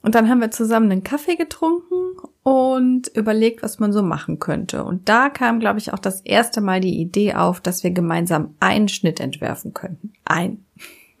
Und 0.00 0.14
dann 0.14 0.30
haben 0.30 0.40
wir 0.40 0.50
zusammen 0.50 0.90
einen 0.90 1.04
Kaffee 1.04 1.36
getrunken 1.36 2.16
und 2.42 3.08
überlegt, 3.08 3.62
was 3.62 3.78
man 3.78 3.92
so 3.92 4.02
machen 4.02 4.38
könnte. 4.38 4.84
Und 4.84 5.10
da 5.10 5.28
kam, 5.28 5.60
glaube 5.60 5.80
ich, 5.80 5.92
auch 5.92 5.98
das 5.98 6.22
erste 6.22 6.62
Mal 6.62 6.80
die 6.80 6.98
Idee 6.98 7.34
auf, 7.34 7.60
dass 7.60 7.84
wir 7.84 7.90
gemeinsam 7.90 8.54
einen 8.58 8.88
Schnitt 8.88 9.20
entwerfen 9.20 9.74
könnten. 9.74 10.14
Ein. 10.24 10.64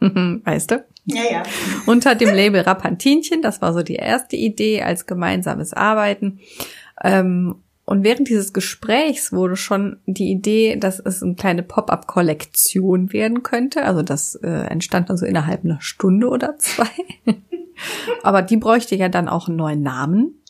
weißt 0.00 0.70
du? 0.70 0.84
Ja, 1.04 1.22
ja. 1.30 1.42
Unter 1.86 2.14
dem 2.14 2.34
Label 2.34 2.60
Rapantinchen, 2.60 3.42
das 3.42 3.60
war 3.60 3.72
so 3.72 3.82
die 3.82 3.96
erste 3.96 4.36
Idee 4.36 4.82
als 4.82 5.06
gemeinsames 5.06 5.72
Arbeiten. 5.72 6.40
Ähm, 7.02 7.56
und 7.84 8.04
während 8.04 8.28
dieses 8.28 8.52
Gesprächs 8.52 9.32
wurde 9.32 9.56
schon 9.56 9.98
die 10.06 10.30
Idee, 10.30 10.76
dass 10.76 11.00
es 11.00 11.22
eine 11.22 11.34
kleine 11.34 11.64
Pop-up-Kollektion 11.64 13.12
werden 13.12 13.42
könnte. 13.42 13.84
Also 13.84 14.02
das 14.02 14.36
äh, 14.36 14.48
entstand 14.48 15.10
dann 15.10 15.16
so 15.16 15.26
innerhalb 15.26 15.64
einer 15.64 15.80
Stunde 15.80 16.28
oder 16.28 16.56
zwei. 16.58 16.88
aber 18.22 18.42
die 18.42 18.56
bräuchte 18.56 18.94
ja 18.94 19.08
dann 19.08 19.28
auch 19.28 19.48
einen 19.48 19.56
neuen 19.56 19.82
Namen. 19.82 20.40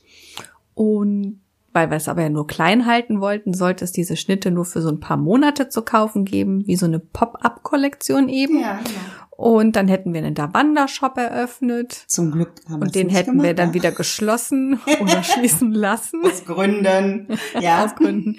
Und 0.75 1.41
weil 1.73 1.91
wir 1.91 1.97
es 1.97 2.09
aber 2.09 2.23
ja 2.23 2.29
nur 2.29 2.47
klein 2.47 2.85
halten 2.87 3.21
wollten, 3.21 3.55
sollte 3.55 3.85
es 3.85 3.93
diese 3.93 4.17
Schnitte 4.17 4.51
nur 4.51 4.67
für 4.67 4.83
so 4.83 4.91
ein 4.91 5.01
paar 5.01 5.17
Monate 5.17 5.71
zu 5.71 5.83
kaufen 5.83 6.27
geben, 6.27 6.67
wie 6.67 6.77
so 6.77 6.85
eine 6.85 6.99
Pop-up-Kollektion 6.99 8.29
eben. 8.29 8.61
Ja, 8.61 8.77
genau. 8.77 9.01
Und 9.37 9.77
dann 9.77 9.89
hätten 9.89 10.13
wir 10.13 10.21
einen 10.21 10.35
Davanda-Shop 10.35 11.17
eröffnet. 11.17 11.93
Zum 12.07 12.31
Glück 12.33 12.53
haben 12.69 12.81
wir 12.81 12.87
Und 12.87 12.95
den 12.95 13.09
hätten 13.09 13.33
gemacht, 13.33 13.47
wir 13.47 13.55
dann 13.55 13.69
ja. 13.71 13.75
wieder 13.75 13.91
geschlossen 13.91 14.79
oder 15.01 15.23
schließen 15.23 15.73
lassen. 15.73 16.23
Aus 16.25 16.45
Gründen. 16.45 17.29
Ja. 17.59 17.85
Aus 17.85 17.95
Gründen. 17.95 18.39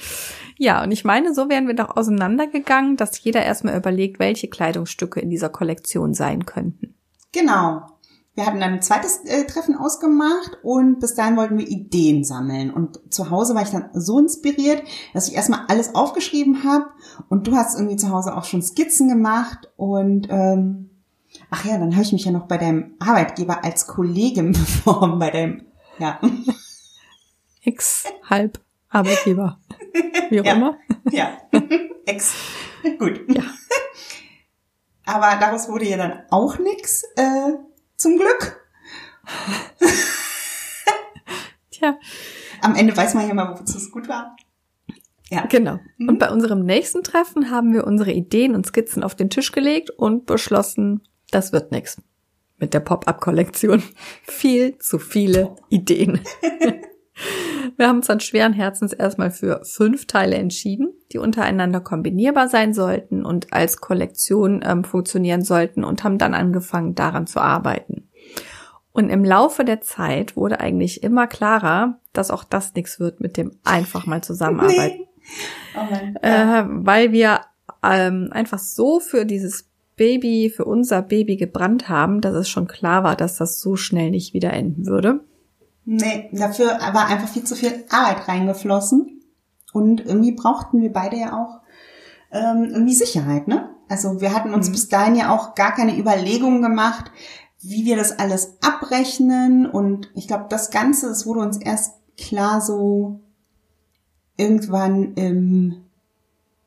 Ja, 0.58 0.84
und 0.84 0.92
ich 0.92 1.04
meine, 1.04 1.34
so 1.34 1.50
wären 1.50 1.68
wir 1.68 1.76
doch 1.76 1.98
auseinandergegangen, 1.98 2.96
dass 2.96 3.22
jeder 3.24 3.44
erstmal 3.44 3.76
überlegt, 3.76 4.20
welche 4.20 4.48
Kleidungsstücke 4.48 5.20
in 5.20 5.30
dieser 5.30 5.50
Kollektion 5.50 6.14
sein 6.14 6.46
könnten. 6.46 6.96
Genau. 7.32 7.82
Wir 8.36 8.46
hatten 8.46 8.60
dann 8.60 8.74
ein 8.74 8.82
zweites 8.82 9.20
äh, 9.25 9.46
Treffen 9.46 9.75
ausgemacht 9.75 10.58
und 10.63 11.00
bis 11.00 11.13
dahin 11.13 11.38
wollten 11.38 11.58
wir 11.58 11.68
Ideen 11.68 12.24
sammeln. 12.24 12.72
Und 12.72 13.00
zu 13.13 13.30
Hause 13.30 13.54
war 13.54 13.62
ich 13.62 13.70
dann 13.70 13.90
so 13.94 14.20
inspiriert, 14.20 14.82
dass 15.13 15.28
ich 15.28 15.36
erstmal 15.36 15.66
alles 15.68 15.94
aufgeschrieben 15.94 16.63
habe. 16.63 16.88
Und 17.30 17.48
du 17.48 17.56
hast 17.56 17.75
irgendwie 17.75 17.98
zu 17.98 18.10
Hause 18.10 18.36
auch 18.36 18.46
schon 18.46 18.63
Skizzen 18.63 19.08
gemacht 19.08 19.70
und 19.78 20.28
ähm, 20.30 20.90
Ach 21.50 21.66
ja, 21.66 21.78
dann 21.78 21.94
habe 21.94 22.04
ich 22.04 22.13
mich 22.13 22.25
ja 22.25 22.32
noch 22.32 22.48
bei 22.48 22.58
deinem 22.58 22.96
Arbeitgeber 23.00 23.63
als 23.63 23.88
Kollegin 23.88 24.52
beworben, 24.86 25.20
bei 25.20 25.32
deinem, 25.32 25.66
ja. 26.00 26.20
Ex-Halb 27.63 28.60
Arbeitgeber. 28.90 29.60
Wie 30.30 30.42
auch 30.42 30.46
ja. 30.46 30.54
immer. 30.54 30.78
Ja. 31.12 31.38
Ex. 32.06 32.34
Gut. 32.98 33.22
Ja. 33.28 33.44
Aber 35.06 35.38
daraus 35.38 35.68
wurde 35.68 35.86
ja 35.86 35.98
dann 35.98 36.24
auch 36.32 36.58
nix, 36.60 37.04
äh, 37.18 37.52
zum 37.98 38.18
Glück. 38.18 38.60
Tja. 41.72 41.98
Am 42.62 42.76
Ende 42.76 42.96
weiß 42.96 43.14
man 43.14 43.28
ja 43.28 43.34
mal, 43.34 43.60
wozu 43.60 43.78
es 43.78 43.92
gut 43.92 44.08
war. 44.08 44.36
Ja. 45.30 45.46
Genau. 45.48 45.80
Mhm. 45.98 46.10
Und 46.10 46.20
bei 46.20 46.30
unserem 46.30 46.66
nächsten 46.66 47.04
Treffen 47.04 47.50
haben 47.50 47.74
wir 47.74 47.88
unsere 47.88 48.12
Ideen 48.12 48.56
und 48.56 48.66
Skizzen 48.66 49.04
auf 49.04 49.16
den 49.16 49.30
Tisch 49.30 49.52
gelegt 49.52 49.90
und 49.90 50.26
beschlossen, 50.26 51.08
das 51.32 51.52
wird 51.52 51.72
nix. 51.72 52.02
Mit 52.58 52.74
der 52.74 52.82
Pop-up-Kollektion. 52.82 53.82
Viel 54.24 54.78
zu 54.78 55.00
viele 55.00 55.56
Ideen. 55.70 56.22
Wir 57.77 57.88
haben 57.88 57.98
uns 57.98 58.08
dann 58.08 58.20
schweren 58.20 58.53
Herzens 58.53 58.93
erstmal 58.93 59.32
für 59.32 59.62
fünf 59.63 60.08
Teile 60.08 60.36
entschieden, 60.36 60.93
die 61.12 61.17
untereinander 61.17 61.79
kombinierbar 61.79 62.48
sein 62.48 62.74
sollten 62.74 63.25
und 63.25 63.53
als 63.53 63.82
Kollektion 63.82 64.63
ähm, 64.65 64.84
funktionieren 64.84 65.43
sollten 65.43 65.84
und 65.84 66.03
haben 66.03 66.17
dann 66.17 66.34
angefangen, 66.34 66.96
daran 66.96 67.27
zu 67.27 67.39
arbeiten. 67.39 68.10
Und 68.91 69.10
im 69.10 69.25
Laufe 69.25 69.65
der 69.65 69.82
Zeit 69.82 70.36
wurde 70.36 70.60
eigentlich 70.60 71.01
immer 71.03 71.25
klarer, 71.27 72.00
dass 72.13 72.29
auch 72.29 72.43
das 72.43 72.75
nichts 72.75 73.00
wird 73.00 73.20
mit 73.22 73.38
dem 73.38 73.58
einfach 73.63 74.05
mal 74.05 74.24
zusammenarbeiten. 74.24 75.05
Nee. 75.75 75.79
Oh 75.79 76.27
äh, 76.27 76.65
weil 76.67 77.13
wir 77.13 77.39
ähm, 77.82 78.27
einfach 78.32 78.60
so 78.60 79.00
für 79.00 79.25
dieses 79.25 79.70
Baby, 79.96 80.51
für 80.53 80.65
unser 80.65 81.01
Baby 81.01 81.38
gebrannt 81.38 81.88
haben, 81.88 82.20
dass 82.20 82.36
es 82.36 82.50
schon 82.50 82.67
klar 82.67 83.05
war, 83.05 83.15
dass 83.15 83.38
das 83.38 83.62
so 83.62 83.77
schnell 83.77 84.12
nicht 84.12 84.34
wieder 84.34 84.51
enden 84.51 84.86
würde. 84.86 85.22
Nee, 85.86 86.30
dafür 86.32 86.80
war 86.94 87.08
einfach 87.08 87.28
viel 87.28 87.44
zu 87.44 87.56
viel 87.56 87.84
Arbeit 87.90 88.28
reingeflossen. 88.28 89.22
Und 89.74 90.06
irgendwie 90.06 90.32
brauchten 90.32 90.82
wir 90.82 90.94
beide 90.94 91.18
ja 91.18 91.38
auch 91.38 91.62
ähm, 92.32 92.70
irgendwie 92.72 92.94
Sicherheit, 92.94 93.48
ne? 93.48 93.70
Also 93.90 94.22
wir 94.22 94.34
hatten 94.34 94.54
uns 94.54 94.70
mhm. 94.70 94.74
bis 94.74 94.90
dahin 94.90 95.16
ja 95.16 95.34
auch 95.34 95.56
gar 95.56 95.74
keine 95.74 95.98
Überlegungen 95.98 96.62
gemacht, 96.62 97.12
wie 97.62 97.86
wir 97.86 97.96
das 97.98 98.18
alles 98.18 98.58
abrechnen. 98.62 99.66
Und 99.66 100.12
ich 100.16 100.28
glaube, 100.28 100.46
das 100.50 100.72
Ganze, 100.72 101.08
es 101.10 101.25
wurde 101.25 101.42
uns 101.42 101.58
erst 101.58 101.96
klar 102.18 102.62
so 102.62 103.20
irgendwann 104.38 105.13
im 105.16 105.84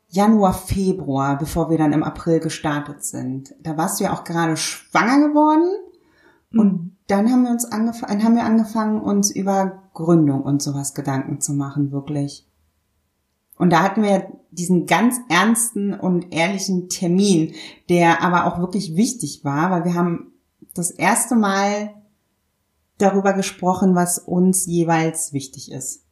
Januar, 0.08 0.54
Februar, 0.54 1.36
bevor 1.36 1.70
wir 1.70 1.78
dann 1.78 1.92
im 1.92 2.04
April 2.04 2.40
gestartet 2.40 3.04
sind. 3.04 3.54
Da 3.60 3.76
warst 3.76 3.98
du 3.98 4.04
ja 4.04 4.12
auch 4.12 4.24
gerade 4.24 4.56
schwanger 4.56 5.28
geworden. 5.28 5.68
Und 6.58 6.72
mhm. 6.72 6.96
dann 7.06 7.30
haben 7.30 7.42
wir 7.44 7.50
uns 7.50 7.64
angefangen, 7.64 8.24
haben 8.24 8.36
wir 8.36 8.44
angefangen, 8.44 9.00
uns 9.00 9.30
über 9.30 9.82
Gründung 9.94 10.42
und 10.42 10.62
sowas 10.62 10.94
Gedanken 10.94 11.40
zu 11.40 11.52
machen, 11.52 11.92
wirklich. 11.92 12.46
Und 13.58 13.70
da 13.70 13.82
hatten 13.82 14.02
wir 14.02 14.30
diesen 14.50 14.86
ganz 14.86 15.16
ernsten 15.28 15.94
und 15.94 16.32
ehrlichen 16.32 16.88
Termin, 16.88 17.54
der 17.88 18.22
aber 18.22 18.46
auch 18.46 18.58
wirklich 18.58 18.96
wichtig 18.96 19.44
war, 19.44 19.70
weil 19.70 19.84
wir 19.84 19.94
haben 19.94 20.32
das 20.74 20.90
erste 20.90 21.36
Mal 21.36 21.94
darüber 22.98 23.32
gesprochen, 23.32 23.94
was 23.94 24.18
uns 24.18 24.66
jeweils 24.66 25.32
wichtig 25.32 25.72
ist. 25.72 26.02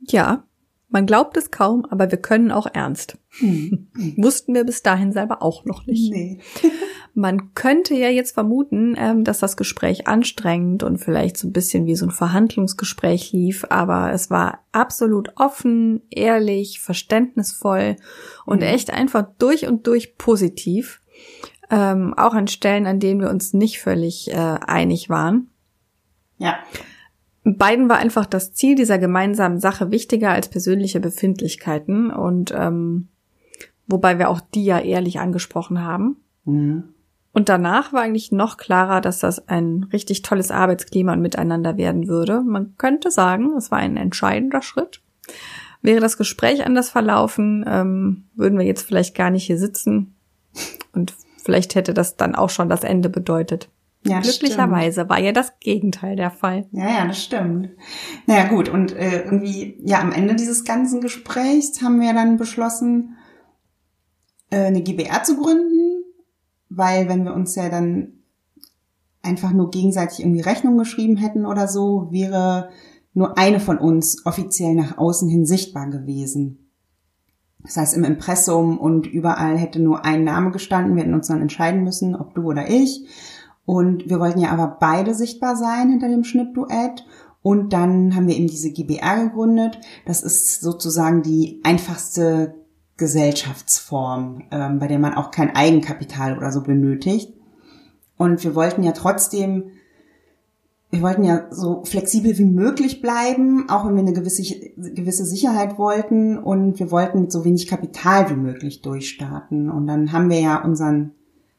Ja, 0.00 0.44
man 0.88 1.04
glaubt 1.04 1.36
es 1.36 1.50
kaum, 1.50 1.84
aber 1.84 2.10
wir 2.10 2.18
können 2.18 2.52
auch 2.52 2.68
ernst. 2.72 3.18
Hm. 3.38 3.88
Wussten 4.16 4.54
wir 4.54 4.64
bis 4.64 4.82
dahin 4.82 5.12
selber 5.12 5.42
auch 5.42 5.64
noch 5.64 5.84
nicht. 5.86 6.12
Nee. 6.12 6.40
Man 7.14 7.54
könnte 7.54 7.94
ja 7.94 8.10
jetzt 8.10 8.34
vermuten, 8.34 8.94
ähm, 8.98 9.24
dass 9.24 9.38
das 9.38 9.56
Gespräch 9.56 10.06
anstrengend 10.06 10.82
und 10.82 10.98
vielleicht 10.98 11.38
so 11.38 11.48
ein 11.48 11.52
bisschen 11.52 11.86
wie 11.86 11.96
so 11.96 12.04
ein 12.04 12.10
Verhandlungsgespräch 12.10 13.32
lief, 13.32 13.64
aber 13.70 14.12
es 14.12 14.30
war 14.30 14.60
absolut 14.70 15.30
offen, 15.36 16.02
ehrlich, 16.10 16.80
verständnisvoll 16.80 17.96
und 18.44 18.60
mhm. 18.60 18.66
echt 18.66 18.92
einfach 18.92 19.26
durch 19.38 19.66
und 19.66 19.86
durch 19.86 20.18
positiv. 20.18 21.00
Ähm, 21.70 22.12
auch 22.14 22.34
an 22.34 22.48
Stellen, 22.48 22.86
an 22.86 23.00
denen 23.00 23.20
wir 23.20 23.30
uns 23.30 23.54
nicht 23.54 23.80
völlig 23.80 24.30
äh, 24.30 24.36
einig 24.36 25.08
waren. 25.08 25.48
Ja. 26.36 26.58
Beiden 27.54 27.88
war 27.88 27.98
einfach 27.98 28.26
das 28.26 28.54
Ziel 28.54 28.74
dieser 28.74 28.98
gemeinsamen 28.98 29.60
Sache 29.60 29.92
wichtiger 29.92 30.30
als 30.30 30.48
persönliche 30.48 30.98
Befindlichkeiten 30.98 32.10
und 32.10 32.52
ähm, 32.56 33.08
wobei 33.86 34.18
wir 34.18 34.30
auch 34.30 34.40
die 34.40 34.64
ja 34.64 34.80
ehrlich 34.80 35.20
angesprochen 35.20 35.84
haben. 35.84 36.16
Mhm. 36.44 36.84
Und 37.32 37.48
danach 37.48 37.92
war 37.92 38.00
eigentlich 38.00 38.32
noch 38.32 38.56
klarer, 38.56 39.00
dass 39.00 39.20
das 39.20 39.46
ein 39.46 39.88
richtig 39.92 40.22
tolles 40.22 40.50
Arbeitsklima 40.50 41.12
und 41.12 41.20
Miteinander 41.20 41.76
werden 41.76 42.08
würde. 42.08 42.40
Man 42.40 42.74
könnte 42.78 43.10
sagen, 43.10 43.54
es 43.56 43.70
war 43.70 43.78
ein 43.78 43.96
entscheidender 43.96 44.62
Schritt. 44.62 45.02
Wäre 45.82 46.00
das 46.00 46.16
Gespräch 46.16 46.64
anders 46.64 46.90
verlaufen, 46.90 47.64
ähm, 47.68 48.24
würden 48.34 48.58
wir 48.58 48.66
jetzt 48.66 48.86
vielleicht 48.86 49.14
gar 49.14 49.30
nicht 49.30 49.44
hier 49.44 49.58
sitzen. 49.58 50.14
Und 50.94 51.14
vielleicht 51.44 51.74
hätte 51.74 51.94
das 51.94 52.16
dann 52.16 52.34
auch 52.34 52.50
schon 52.50 52.68
das 52.68 52.82
Ende 52.82 53.10
bedeutet. 53.10 53.68
Ja, 54.08 54.20
Glücklicherweise 54.20 55.00
stimmt. 55.00 55.10
war 55.10 55.20
ja 55.20 55.32
das 55.32 55.58
Gegenteil 55.60 56.16
der 56.16 56.30
Fall. 56.30 56.66
Ja, 56.72 56.88
ja, 56.88 57.06
das 57.06 57.22
stimmt. 57.22 57.70
Naja, 58.26 58.48
gut. 58.48 58.68
Und 58.68 58.94
äh, 58.94 59.24
irgendwie, 59.24 59.78
ja, 59.84 60.00
am 60.00 60.12
Ende 60.12 60.34
dieses 60.34 60.64
ganzen 60.64 61.00
Gesprächs 61.00 61.82
haben 61.82 62.00
wir 62.00 62.12
dann 62.14 62.36
beschlossen, 62.36 63.16
äh, 64.50 64.66
eine 64.66 64.82
GBR 64.82 65.22
zu 65.22 65.36
gründen, 65.36 66.04
weil 66.68 67.08
wenn 67.08 67.24
wir 67.24 67.34
uns 67.34 67.54
ja 67.54 67.68
dann 67.68 68.12
einfach 69.22 69.52
nur 69.52 69.70
gegenseitig 69.70 70.20
irgendwie 70.20 70.40
Rechnung 70.40 70.78
geschrieben 70.78 71.16
hätten 71.16 71.46
oder 71.46 71.68
so, 71.68 72.08
wäre 72.10 72.70
nur 73.12 73.38
eine 73.38 73.60
von 73.60 73.78
uns 73.78 74.24
offiziell 74.24 74.74
nach 74.74 74.98
außen 74.98 75.28
hin 75.28 75.46
sichtbar 75.46 75.88
gewesen. 75.90 76.70
Das 77.62 77.76
heißt, 77.76 77.96
im 77.96 78.04
Impressum 78.04 78.78
und 78.78 79.06
überall 79.06 79.58
hätte 79.58 79.80
nur 79.80 80.04
ein 80.04 80.22
Name 80.22 80.52
gestanden. 80.52 80.94
Wir 80.94 81.02
hätten 81.02 81.14
uns 81.14 81.26
dann 81.26 81.42
entscheiden 81.42 81.82
müssen, 81.82 82.14
ob 82.14 82.34
du 82.34 82.44
oder 82.44 82.70
ich. 82.70 83.06
Und 83.66 84.08
wir 84.08 84.20
wollten 84.20 84.40
ja 84.40 84.50
aber 84.50 84.78
beide 84.80 85.12
sichtbar 85.12 85.56
sein 85.56 85.90
hinter 85.90 86.08
dem 86.08 86.24
Schnittduett. 86.24 87.04
Und 87.42 87.72
dann 87.72 88.14
haben 88.14 88.28
wir 88.28 88.36
eben 88.36 88.46
diese 88.46 88.70
GBR 88.70 89.24
gegründet. 89.24 89.78
Das 90.06 90.22
ist 90.22 90.60
sozusagen 90.60 91.22
die 91.22 91.60
einfachste 91.64 92.54
Gesellschaftsform, 92.96 94.44
ähm, 94.50 94.78
bei 94.78 94.86
der 94.86 94.98
man 94.98 95.14
auch 95.14 95.30
kein 95.30 95.54
Eigenkapital 95.54 96.36
oder 96.36 96.50
so 96.50 96.62
benötigt. 96.62 97.34
Und 98.16 98.42
wir 98.42 98.54
wollten 98.54 98.82
ja 98.82 98.92
trotzdem, 98.92 99.64
wir 100.90 101.02
wollten 101.02 101.24
ja 101.24 101.46
so 101.50 101.84
flexibel 101.84 102.38
wie 102.38 102.46
möglich 102.46 103.02
bleiben, 103.02 103.68
auch 103.68 103.86
wenn 103.86 103.96
wir 103.96 104.02
eine 104.02 104.12
gewisse, 104.12 104.42
gewisse 104.76 105.26
Sicherheit 105.26 105.76
wollten. 105.76 106.38
Und 106.38 106.78
wir 106.78 106.90
wollten 106.90 107.22
mit 107.22 107.32
so 107.32 107.44
wenig 107.44 107.66
Kapital 107.66 108.30
wie 108.30 108.36
möglich 108.36 108.80
durchstarten. 108.80 109.70
Und 109.70 109.86
dann 109.86 110.12
haben 110.12 110.30
wir 110.30 110.40
ja 110.40 110.64
unseren 110.64 111.12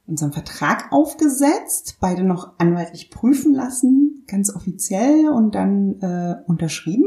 unseren 0.08 0.32
Vertrag 0.32 0.92
aufgesetzt, 0.92 1.98
beide 2.00 2.24
noch 2.24 2.54
anwaltlich 2.58 3.12
prüfen 3.12 3.54
lassen, 3.54 4.24
ganz 4.28 4.54
offiziell 4.54 5.30
und 5.30 5.54
dann 5.54 6.00
äh, 6.02 6.36
unterschrieben. 6.48 7.06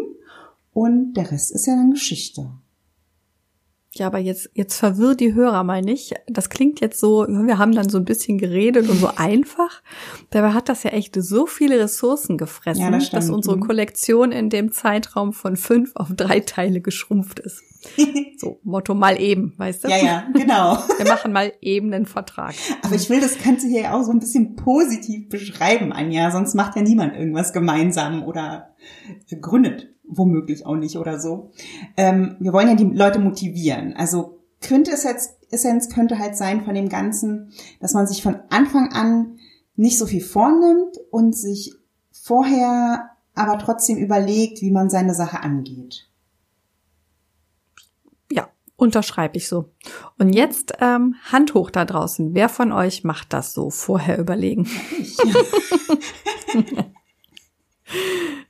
Und 0.73 1.15
der 1.15 1.31
Rest 1.31 1.51
ist 1.51 1.67
ja 1.67 1.75
dann 1.75 1.91
Geschichte. 1.91 2.51
Ja, 3.93 4.07
aber 4.07 4.19
jetzt, 4.19 4.51
jetzt 4.55 4.77
verwirr 4.77 5.17
die 5.17 5.35
Hörer 5.35 5.65
mal 5.65 5.83
nicht. 5.83 6.15
Das 6.29 6.49
klingt 6.49 6.81
jetzt 6.81 7.01
so, 7.01 7.27
wir 7.27 7.59
haben 7.59 7.75
dann 7.75 7.89
so 7.89 7.99
ein 7.99 8.05
bisschen 8.05 8.39
geredet 8.39 8.89
und 8.89 8.99
so 8.99 9.11
einfach. 9.17 9.83
Dabei 10.31 10.53
hat 10.53 10.69
das 10.69 10.85
ja 10.85 10.91
echt 10.91 11.17
so 11.21 11.47
viele 11.47 11.81
Ressourcen 11.81 12.39
gefressen, 12.39 12.85
ja, 12.85 12.91
das 12.93 13.11
dass 13.11 13.31
unsere 13.31 13.57
mhm. 13.57 13.63
Kollektion 13.63 14.31
in 14.31 14.49
dem 14.49 14.71
Zeitraum 14.71 15.33
von 15.33 15.57
fünf 15.57 15.91
auf 15.97 16.09
drei 16.15 16.41
Teile 16.41 16.81
geschrumpft 16.81 17.41
ist. 17.41 17.63
So, 18.37 18.59
Motto 18.63 18.95
mal 18.95 19.21
eben, 19.21 19.53
weißt 19.59 19.85
du? 19.85 19.89
Ja, 19.89 19.97
ja, 19.99 20.25
genau. 20.33 20.79
Wir 20.99 21.07
machen 21.07 21.31
mal 21.31 21.53
eben 21.61 21.93
einen 21.93 22.07
Vertrag. 22.07 22.55
Aber 22.83 22.95
ich 22.95 23.11
will 23.11 23.21
das 23.21 23.39
Ganze 23.43 23.69
hier 23.69 23.95
auch 23.95 24.03
so 24.03 24.13
ein 24.13 24.19
bisschen 24.19 24.57
positiv 24.57 25.29
beschreiben, 25.29 25.93
Anja, 25.93 26.31
sonst 26.31 26.55
macht 26.55 26.75
ja 26.77 26.81
niemand 26.81 27.15
irgendwas 27.17 27.53
gemeinsam 27.53 28.23
oder 28.23 28.75
gründet 29.43 29.91
womöglich 30.11 30.67
auch 30.67 30.77
nicht 30.77 30.97
oder 30.97 31.19
so. 31.19 31.51
Ähm, 31.97 32.37
wir 32.41 32.53
wollen 32.53 32.69
ja 32.69 32.75
die 32.75 32.85
Leute 32.85 33.19
motivieren. 33.19 33.95
Also 33.97 34.41
könnte 34.61 34.91
es 34.93 35.05
jetzt, 35.05 35.39
Essenz 35.51 35.89
könnte 35.89 36.19
halt 36.19 36.37
sein 36.37 36.65
von 36.65 36.75
dem 36.75 36.89
Ganzen, 36.89 37.53
dass 37.81 37.95
man 37.95 38.07
sich 38.07 38.23
von 38.23 38.37
Anfang 38.51 38.93
an 38.93 39.39
nicht 39.77 39.99
so 39.99 40.07
viel 40.07 40.21
vornimmt 40.21 40.99
und 41.11 41.35
sich 41.35 41.75
vorher 42.13 43.11
aber 43.35 43.59
trotzdem 43.59 43.97
überlegt, 43.97 44.61
wie 44.61 44.71
man 44.71 44.91
seine 44.91 45.15
Sache 45.15 45.41
angeht. 45.41 46.09
Ja, 48.31 48.49
unterschreibe 48.77 49.39
ich 49.39 49.49
so. 49.49 49.71
Und 50.19 50.35
jetzt 50.35 50.75
ähm, 50.81 51.15
Hand 51.25 51.55
hoch 51.55 51.71
da 51.71 51.85
draußen. 51.85 52.35
Wer 52.35 52.49
von 52.49 52.73
euch 52.73 53.05
macht 53.05 53.33
das 53.33 53.55
so? 53.55 53.71
Vorher 53.71 54.19
überlegen. 54.19 54.69
Ich. 54.99 55.17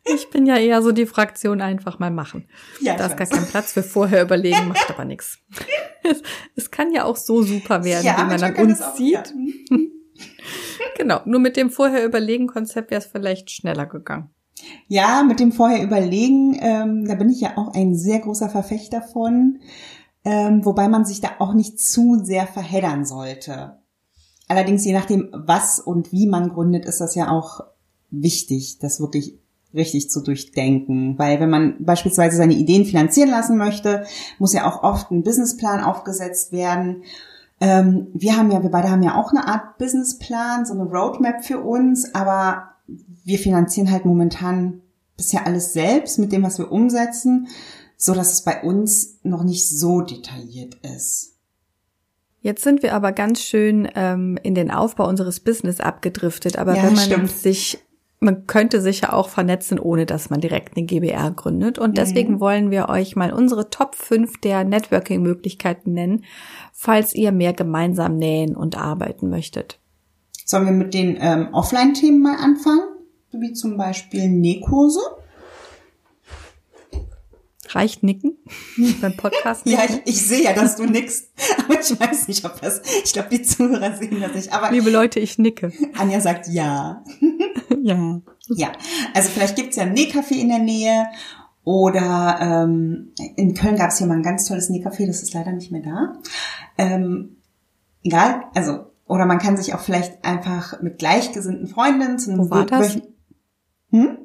Ich 0.05 0.31
bin 0.31 0.47
ja 0.47 0.57
eher 0.57 0.83
so 0.83 0.93
die 0.93 1.07
Fraktion 1.07 1.61
einfach 1.61 1.99
mal 1.99 2.11
machen. 2.11 2.49
Ja, 2.81 2.97
da 2.97 3.07
ist 3.07 3.17
gar 3.17 3.27
kein 3.27 3.47
Platz 3.47 3.73
für 3.73 3.83
vorher 3.83 4.23
überlegen, 4.23 4.69
macht 4.69 4.91
aber 4.91 5.05
nichts. 5.05 5.39
Es 6.57 6.71
kann 6.71 6.93
ja 6.93 7.05
auch 7.05 7.17
so 7.17 7.43
super 7.43 7.85
werden, 7.85 8.05
ja, 8.05 8.17
wie 8.19 8.25
man 8.25 8.41
dann 8.41 8.57
uns 8.57 8.81
sieht. 8.97 9.35
genau, 10.97 11.21
nur 11.27 11.41
mit 11.41 11.57
dem 11.57 11.71
vorher 11.71 12.05
überlegen 12.05 12.47
Konzept 12.47 12.91
wäre 12.91 13.01
es 13.01 13.07
vielleicht 13.07 13.51
schneller 13.51 13.87
gegangen. 13.87 14.31
Ja, 14.89 15.23
mit 15.23 15.41
dem 15.41 15.53
vorher 15.53 15.83
überlegen, 15.83 16.59
ähm, 16.61 17.07
da 17.07 17.15
bin 17.15 17.31
ich 17.31 17.41
ja 17.41 17.57
auch 17.57 17.75
ein 17.75 17.95
sehr 17.95 18.21
großer 18.21 18.49
Verfechter 18.49 19.03
von, 19.03 19.61
ähm, 20.25 20.65
wobei 20.65 20.89
man 20.89 21.05
sich 21.05 21.21
da 21.21 21.33
auch 21.39 21.55
nicht 21.55 21.79
zu 21.81 22.21
sehr 22.23 22.47
verheddern 22.47 23.05
sollte. 23.05 23.79
Allerdings 24.49 24.85
je 24.85 24.93
nachdem, 24.93 25.29
was 25.33 25.79
und 25.79 26.13
wie 26.13 26.27
man 26.27 26.49
gründet, 26.49 26.85
ist 26.85 27.01
das 27.01 27.15
ja 27.15 27.31
auch 27.31 27.61
wichtig, 28.11 28.79
das 28.79 29.01
wirklich 29.01 29.39
richtig 29.75 30.11
zu 30.11 30.21
durchdenken. 30.21 31.19
Weil 31.19 31.41
wenn 31.41 31.51
man 31.51 31.77
beispielsweise 31.85 32.37
seine 32.37 32.55
Ideen 32.55 32.85
finanzieren 32.85 33.31
lassen 33.31 33.57
möchte, 33.57 34.05
muss 34.39 34.53
ja 34.53 34.69
auch 34.69 34.83
oft 34.83 35.11
ein 35.11 35.23
Businessplan 35.23 35.83
aufgesetzt 35.83 36.53
werden. 36.53 37.05
Ähm, 37.61 38.09
wir 38.15 38.37
haben 38.37 38.51
ja, 38.51 38.63
wir 38.63 38.71
beide 38.71 38.91
haben 38.91 39.03
ja 39.03 39.21
auch 39.21 39.31
eine 39.31 39.47
Art 39.47 39.79
Businessplan, 39.79 40.65
so 40.65 40.75
eine 40.75 40.85
Roadmap 40.85 41.45
für 41.45 41.61
uns, 41.61 42.15
aber 42.15 42.71
wir 42.87 43.39
finanzieren 43.39 43.91
halt 43.91 44.05
momentan 44.05 44.81
bisher 45.17 45.47
alles 45.47 45.73
selbst 45.73 46.19
mit 46.19 46.33
dem, 46.33 46.43
was 46.43 46.59
wir 46.59 46.73
umsetzen, 46.73 47.49
so 47.97 48.15
dass 48.15 48.33
es 48.33 48.43
bei 48.43 48.63
uns 48.63 49.19
noch 49.23 49.45
nicht 49.45 49.69
so 49.69 50.01
detailliert 50.01 50.77
ist. 50.97 51.37
Jetzt 52.41 52.65
sind 52.65 52.83
wir 52.83 52.95
aber 52.95 53.13
ganz 53.13 53.43
schön 53.43 53.87
ähm, 53.95 54.39
in 54.43 54.55
den 54.55 54.71
Aufbau 54.71 55.07
unseres 55.07 55.41
Business 55.41 55.79
abgedriftet. 55.79 56.59
Aber 56.59 56.75
ja, 56.75 56.85
wenn 56.85 56.95
man 56.95 57.05
stimmt. 57.05 57.31
sich 57.31 57.79
man 58.21 58.47
könnte 58.47 58.83
sich 58.83 59.01
ja 59.01 59.13
auch 59.15 59.31
vernetzen, 59.31 59.81
ohne 59.81 60.05
dass 60.05 60.29
man 60.29 60.41
direkt 60.41 60.77
eine 60.77 60.85
GBR 60.85 61.31
gründet. 61.31 61.79
Und 61.79 61.97
deswegen 61.97 62.35
mhm. 62.35 62.41
wollen 62.41 62.71
wir 62.71 62.91
euch 62.91 63.17
mal 63.17 63.33
unsere 63.33 63.71
Top 63.71 63.95
5 63.95 64.41
der 64.43 64.63
Networking-Möglichkeiten 64.65 65.95
nennen, 65.95 66.25
falls 66.73 67.15
ihr 67.15 67.33
mehr 67.33 67.55
gemeinsam 67.55 68.17
nähen 68.17 68.55
und 68.55 68.77
arbeiten 68.77 69.31
möchtet. 69.31 69.81
Sollen 70.45 70.67
wir 70.67 70.73
mit 70.73 70.93
den 70.93 71.17
ähm, 71.19 71.49
Offline-Themen 71.53 72.21
mal 72.21 72.37
anfangen? 72.37 72.83
Wie 73.33 73.55
zum 73.55 73.77
Beispiel 73.77 74.29
Nähkurse? 74.29 75.01
Reicht 77.75 78.03
nicken 78.03 78.37
beim 79.01 79.17
Podcast? 79.17 79.63
ja, 79.67 79.81
ich, 79.89 80.01
ich 80.05 80.27
sehe 80.27 80.45
ja, 80.45 80.53
dass 80.53 80.77
du 80.77 80.87
nickst. 80.87 81.33
Aber 81.65 81.81
ich 81.81 82.01
weiß 82.01 82.29
nicht, 82.29 82.45
ob 82.45 82.61
das, 82.61 82.83
ich 83.05 83.13
glaube, 83.13 83.29
die 83.31 83.43
Zuhörer 83.43 83.97
sehen 83.97 84.21
das 84.21 84.35
nicht. 84.35 84.53
Aber 84.53 84.71
Liebe 84.71 84.91
Leute, 84.91 85.21
ich 85.21 85.39
nicke. 85.39 85.73
Anja 85.97 86.21
sagt 86.21 86.49
ja. 86.49 87.05
ja. 87.83 88.21
Ja, 88.49 88.73
also 89.15 89.31
vielleicht 89.31 89.57
gibt's 89.57 89.77
ja 89.77 89.85
ein 89.85 89.95
Nähcafé 89.95 90.33
in 90.33 90.49
der 90.49 90.59
Nähe 90.59 91.07
Oder 91.63 92.39
ähm, 92.41 93.13
in 93.37 93.55
Köln 93.55 93.77
gab 93.77 93.91
es 93.91 93.99
hier 93.99 94.07
mal 94.07 94.17
ein 94.17 94.25
ganz 94.25 94.47
tolles 94.47 94.71
Nähcafé, 94.71 95.07
das 95.07 95.23
ist 95.23 95.35
leider 95.35 95.53
nicht 95.53 95.71
mehr 95.71 95.83
da. 95.83 96.15
Ähm, 96.79 97.37
egal, 98.03 98.45
also 98.55 98.87
oder 99.07 99.27
man 99.27 99.39
kann 99.39 99.57
sich 99.57 99.75
auch 99.75 99.81
vielleicht 99.81 100.25
einfach 100.25 100.81
mit 100.83 100.99
gleichgesinnten 100.99 101.67
Freundinnen 101.67 102.19
zu 102.19 102.31
einem 102.31 102.47
Wo 102.47 102.51
war 102.51 102.67
das? 102.67 103.01
Hm? 103.91 104.19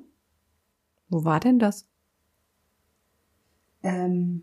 Wo 1.09 1.23
war 1.23 1.39
denn 1.39 1.59
das? 1.59 1.87
Ähm, 3.85 4.41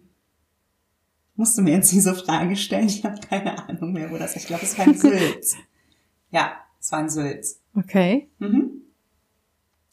musst 1.34 1.58
du 1.58 1.62
mir 1.62 1.74
jetzt 1.74 1.90
diese 1.90 2.14
Frage 2.14 2.54
stellen? 2.56 2.86
Ich 2.86 3.04
habe 3.04 3.20
keine 3.20 3.68
Ahnung 3.68 3.92
mehr, 3.92 4.10
wo 4.10 4.16
das 4.16 4.36
ist. 4.36 4.42
Ich 4.42 4.46
glaube, 4.46 4.62
es 4.64 4.78
war 4.78 4.86
in 4.86 4.94
Sülz. 4.96 5.56
ja, 6.30 6.52
es 6.80 6.92
war 6.92 7.00
in 7.00 7.10
Sülz. 7.10 7.60
Okay. 7.74 8.30
Mhm. 8.38 8.70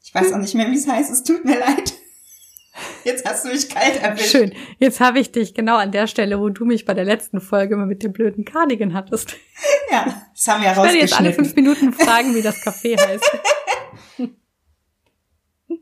Ich 0.03 0.13
weiß 0.13 0.33
auch 0.33 0.37
nicht 0.37 0.53
mehr, 0.55 0.69
wie 0.69 0.75
es 0.75 0.87
heißt. 0.87 1.11
Es 1.11 1.23
tut 1.23 1.43
mir 1.45 1.59
leid. 1.59 1.93
Jetzt 3.03 3.27
hast 3.27 3.43
du 3.43 3.49
mich 3.49 3.67
kalt 3.69 4.01
erwischt. 4.01 4.29
Schön. 4.29 4.53
Jetzt 4.77 4.99
habe 4.99 5.19
ich 5.19 5.31
dich 5.31 5.53
genau 5.53 5.77
an 5.77 5.91
der 5.91 6.07
Stelle, 6.07 6.39
wo 6.39 6.49
du 6.49 6.65
mich 6.65 6.85
bei 6.85 6.93
der 6.93 7.03
letzten 7.05 7.41
Folge 7.41 7.73
immer 7.73 7.85
mit 7.87 8.03
dem 8.03 8.13
blöden 8.13 8.45
Cardigan 8.45 8.93
hattest. 8.93 9.35
Ja, 9.91 10.05
das 10.35 10.47
haben 10.47 10.61
wir 10.61 10.69
Ich 10.69 10.77
werde 10.77 10.97
jetzt 10.99 11.13
alle 11.17 11.29
rausgeschnitten. 11.29 11.45
fünf 11.45 11.55
Minuten 11.55 11.93
fragen, 11.93 12.35
wie 12.35 12.43
das 12.43 12.57
Café 12.57 12.95
heißt. 12.95 13.23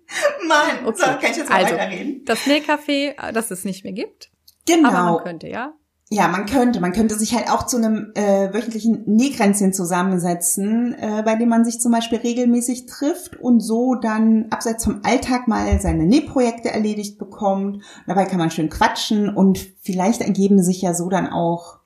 Mann, 0.47 0.93
so, 0.95 1.03
Okay. 1.03 1.17
kann 1.21 1.31
ich 1.31 1.37
jetzt 1.37 1.49
mal 1.49 1.63
Also, 1.63 1.75
weiterreden? 1.75 2.21
Das 2.25 2.39
Nähcafé, 2.45 3.13
äh, 3.17 3.33
das 3.33 3.51
es 3.51 3.65
nicht 3.65 3.83
mehr 3.83 3.93
gibt. 3.93 4.29
Genau. 4.67 4.89
Aber 4.89 5.11
man 5.13 5.23
könnte, 5.23 5.47
ja. 5.47 5.73
Ja, 6.09 6.29
man 6.29 6.45
könnte. 6.45 6.79
Man 6.79 6.93
könnte 6.93 7.15
sich 7.15 7.35
halt 7.35 7.49
auch 7.51 7.65
zu 7.65 7.75
einem 7.75 8.13
äh, 8.15 8.53
wöchentlichen 8.53 9.03
Nähkränzchen 9.07 9.73
zusammensetzen, 9.73 10.93
äh, 10.93 11.21
bei 11.25 11.35
dem 11.35 11.49
man 11.49 11.65
sich 11.65 11.81
zum 11.81 11.91
Beispiel 11.91 12.19
regelmäßig 12.19 12.85
trifft 12.85 13.35
und 13.37 13.59
so 13.59 13.95
dann 13.95 14.45
abseits 14.49 14.85
vom 14.85 15.01
Alltag 15.03 15.49
mal 15.49 15.81
seine 15.81 16.05
Nähprojekte 16.05 16.71
erledigt 16.71 17.17
bekommt. 17.17 17.83
Dabei 18.07 18.23
kann 18.23 18.39
man 18.39 18.51
schön 18.51 18.69
quatschen 18.69 19.27
und 19.35 19.59
vielleicht 19.81 20.21
ergeben 20.21 20.63
sich 20.63 20.81
ja 20.81 20.93
so 20.93 21.09
dann 21.09 21.27
auch 21.27 21.79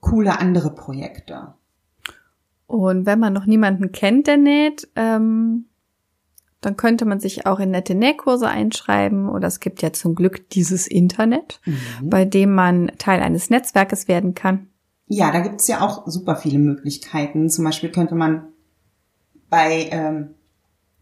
coole 0.00 0.38
andere 0.38 0.74
Projekte. 0.74 1.54
Und 2.66 3.06
wenn 3.06 3.18
man 3.20 3.32
noch 3.32 3.46
niemanden 3.46 3.90
kennt, 3.92 4.26
der 4.26 4.36
näht, 4.36 4.88
ähm, 4.96 5.66
dann 6.60 6.76
könnte 6.76 7.04
man 7.04 7.20
sich 7.20 7.46
auch 7.46 7.60
in 7.60 7.70
nette 7.70 7.94
Nähkurse 7.94 8.48
einschreiben. 8.48 9.28
Oder 9.28 9.48
es 9.48 9.60
gibt 9.60 9.82
ja 9.82 9.92
zum 9.92 10.14
Glück 10.14 10.48
dieses 10.50 10.86
Internet, 10.86 11.60
bei 12.02 12.24
dem 12.24 12.54
man 12.54 12.92
Teil 12.98 13.20
eines 13.20 13.50
Netzwerkes 13.50 14.08
werden 14.08 14.34
kann. 14.34 14.68
Ja, 15.06 15.30
da 15.30 15.40
gibt's 15.40 15.68
ja 15.68 15.80
auch 15.80 16.06
super 16.06 16.36
viele 16.36 16.58
Möglichkeiten. 16.58 17.48
Zum 17.48 17.64
Beispiel 17.64 17.90
könnte 17.90 18.14
man 18.14 18.48
bei 19.48 19.88
ähm, 19.90 20.35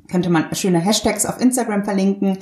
könnte 0.09 0.31
man 0.31 0.55
schöne 0.55 0.81
Hashtags 0.81 1.27
auf 1.27 1.41
Instagram 1.41 1.85
verlinken, 1.85 2.39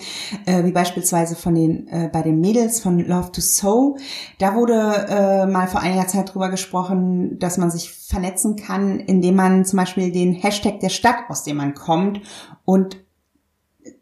äh, 0.46 0.64
wie 0.64 0.72
beispielsweise 0.72 1.36
von 1.36 1.54
den 1.54 1.88
äh, 1.88 2.10
bei 2.12 2.22
den 2.22 2.40
Mädels 2.40 2.80
von 2.80 2.98
Love 2.98 3.32
to 3.32 3.40
Sew. 3.40 3.96
Da 4.38 4.54
wurde 4.54 5.06
äh, 5.08 5.46
mal 5.46 5.68
vor 5.68 5.80
einiger 5.80 6.06
Zeit 6.08 6.34
drüber 6.34 6.50
gesprochen, 6.50 7.38
dass 7.38 7.58
man 7.58 7.70
sich 7.70 7.92
vernetzen 7.92 8.56
kann, 8.56 8.98
indem 9.00 9.36
man 9.36 9.64
zum 9.64 9.78
Beispiel 9.78 10.10
den 10.12 10.32
Hashtag 10.32 10.80
der 10.80 10.88
Stadt, 10.88 11.16
aus 11.28 11.44
dem 11.44 11.56
man 11.56 11.74
kommt, 11.74 12.20
und 12.64 12.96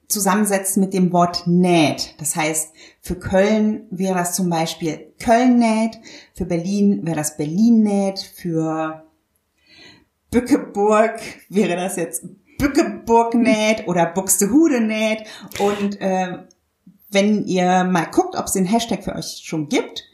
zusammensetzt 0.09 0.77
mit 0.77 0.93
dem 0.93 1.13
Wort 1.13 1.47
näht. 1.47 2.15
Das 2.19 2.37
heißt, 2.37 2.73
für 3.01 3.15
Köln 3.15 3.87
wäre 3.91 4.15
das 4.15 4.35
zum 4.35 4.51
Beispiel 4.51 5.13
Köln 5.21 5.59
näht, 5.59 6.01
für 6.35 6.45
Berlin 6.45 7.07
wäre 7.07 7.17
das 7.17 7.37
Berlin 7.37 7.83
näht, 7.83 8.19
für 8.19 9.05
Bückeburg 10.31 11.21
wäre 11.49 11.77
das 11.77 11.97
jetzt 11.97 12.25
Bückeburg 12.61 13.35
näht 13.35 13.89
oder 13.89 14.07
Buxtehude 14.07 14.81
näht. 14.81 15.25
Und 15.59 16.01
äh, 16.01 16.39
wenn 17.11 17.45
ihr 17.47 17.85
mal 17.85 18.07
guckt, 18.07 18.37
ob 18.37 18.47
es 18.47 18.53
den 18.53 18.67
Hashtag 18.67 19.03
für 19.03 19.15
euch 19.15 19.41
schon 19.43 19.69
gibt, 19.69 20.05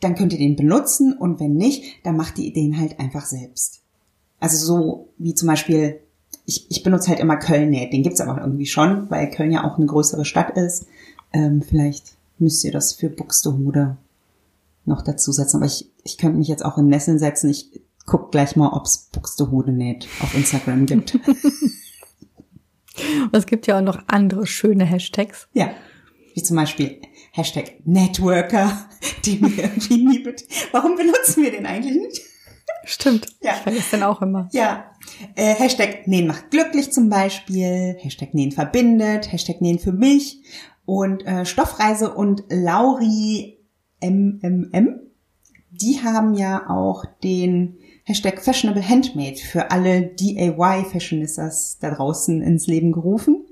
dann 0.00 0.14
könnt 0.14 0.32
ihr 0.32 0.38
den 0.38 0.56
benutzen 0.56 1.16
und 1.16 1.40
wenn 1.40 1.54
nicht, 1.54 2.04
dann 2.04 2.16
macht 2.16 2.38
ihr 2.38 2.52
den 2.52 2.78
halt 2.78 3.00
einfach 3.00 3.24
selbst. 3.24 3.80
Also 4.40 4.64
so 4.64 5.08
wie 5.16 5.34
zum 5.34 5.48
Beispiel, 5.48 6.00
ich, 6.44 6.70
ich 6.70 6.82
benutze 6.82 7.08
halt 7.08 7.20
immer 7.20 7.36
Köln 7.36 7.70
näht, 7.70 7.92
den 7.92 8.02
gibt's 8.02 8.20
aber 8.20 8.40
irgendwie 8.40 8.66
schon, 8.66 9.08
weil 9.08 9.30
Köln 9.30 9.52
ja 9.52 9.64
auch 9.64 9.78
eine 9.78 9.86
größere 9.86 10.26
Stadt 10.26 10.58
ist. 10.58 10.86
Ähm, 11.32 11.62
vielleicht 11.62 12.16
müsst 12.38 12.64
ihr 12.64 12.72
das 12.72 12.92
für 12.92 13.08
Buxtehude 13.08 13.96
noch 14.84 15.02
dazu 15.02 15.32
setzen. 15.32 15.56
Aber 15.56 15.66
ich, 15.66 15.90
ich 16.02 16.18
könnte 16.18 16.38
mich 16.38 16.48
jetzt 16.48 16.64
auch 16.64 16.76
in 16.76 16.88
Nesseln 16.88 17.18
setzen. 17.18 17.48
Ich 17.48 17.70
guck 18.04 18.30
gleich 18.30 18.56
mal, 18.56 18.72
ob's 18.72 19.08
Buxtehude 19.12 19.72
näht 19.72 20.06
auf 20.20 20.34
Instagram 20.34 20.84
gibt. 20.84 21.18
Und 23.22 23.36
es 23.36 23.46
gibt 23.46 23.66
ja 23.66 23.78
auch 23.78 23.82
noch 23.82 24.02
andere 24.06 24.46
schöne 24.46 24.84
Hashtags. 24.84 25.48
ja, 25.52 25.70
wie 26.34 26.42
zum 26.42 26.56
Beispiel 26.56 27.00
Hashtag 27.32 27.74
Networker, 27.84 28.88
den 29.24 29.40
wir 29.42 29.64
irgendwie 29.64 30.04
nie 30.04 30.18
bet 30.18 30.44
Warum 30.72 30.96
benutzen 30.96 31.42
wir 31.44 31.52
den 31.52 31.66
eigentlich 31.66 31.96
nicht? 31.96 32.22
Stimmt. 32.84 33.26
Ja. 33.40 33.52
Ich 33.52 33.60
vergesse 33.60 33.96
den 33.96 34.02
auch 34.02 34.20
immer. 34.20 34.48
Ja, 34.52 34.90
äh, 35.36 35.54
Hashtag 35.54 36.06
Nähen 36.06 36.26
macht 36.26 36.50
glücklich 36.50 36.92
zum 36.92 37.08
Beispiel, 37.08 37.96
Hashtag 37.98 38.34
Nähen 38.34 38.52
verbindet, 38.52 39.32
Hashtag 39.32 39.60
Nähen 39.60 39.78
für 39.78 39.92
mich 39.92 40.42
und 40.84 41.26
äh, 41.26 41.46
Stoffreise 41.46 42.14
und 42.14 42.44
Lauri 42.50 43.58
MMM, 44.02 45.00
die 45.70 46.00
haben 46.02 46.34
ja 46.34 46.68
auch 46.68 47.04
den 47.22 47.78
Hashtag 48.04 48.42
Fashionable 48.42 48.86
Handmade 48.86 49.36
für 49.36 49.70
alle 49.70 50.02
DIY-Fashionistas 50.02 51.78
da 51.80 51.90
draußen 51.90 52.42
ins 52.42 52.66
Leben 52.66 52.92
gerufen. 52.92 53.46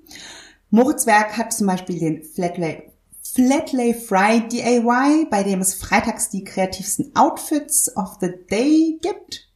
Moritzwerk 0.70 1.36
hat 1.38 1.52
zum 1.52 1.66
Beispiel 1.66 1.98
den 1.98 2.22
Flatlay, 2.22 2.92
Flatlay 3.22 3.94
Fry 3.94 4.46
DIY, 4.48 5.26
bei 5.30 5.42
dem 5.42 5.60
es 5.60 5.74
freitags 5.74 6.28
die 6.28 6.44
kreativsten 6.44 7.16
Outfits 7.16 7.96
of 7.96 8.18
the 8.20 8.30
Day 8.50 8.98
gibt. 9.00 9.48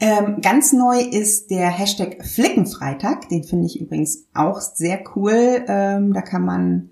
Ähm, 0.00 0.40
ganz 0.42 0.72
neu 0.72 1.00
ist 1.00 1.50
der 1.50 1.68
Hashtag 1.70 2.24
Flickenfreitag. 2.26 3.28
Den 3.28 3.44
finde 3.44 3.66
ich 3.66 3.80
übrigens 3.80 4.26
auch 4.34 4.60
sehr 4.60 5.02
cool. 5.14 5.64
Ähm, 5.68 6.12
da 6.12 6.20
kann 6.20 6.44
man 6.44 6.90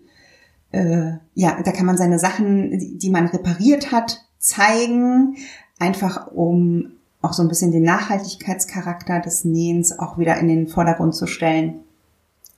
äh, 0.74 1.18
ja, 1.34 1.62
da 1.62 1.72
kann 1.72 1.86
man 1.86 1.96
seine 1.96 2.18
Sachen, 2.18 2.78
die, 2.78 2.98
die 2.98 3.10
man 3.10 3.26
repariert 3.26 3.92
hat, 3.92 4.24
zeigen, 4.38 5.36
einfach 5.78 6.28
um 6.28 6.92
auch 7.22 7.32
so 7.32 7.42
ein 7.42 7.48
bisschen 7.48 7.72
den 7.72 7.84
Nachhaltigkeitscharakter 7.84 9.20
des 9.20 9.44
Nähens 9.44 9.98
auch 9.98 10.18
wieder 10.18 10.36
in 10.38 10.48
den 10.48 10.68
Vordergrund 10.68 11.14
zu 11.14 11.26
stellen. 11.26 11.80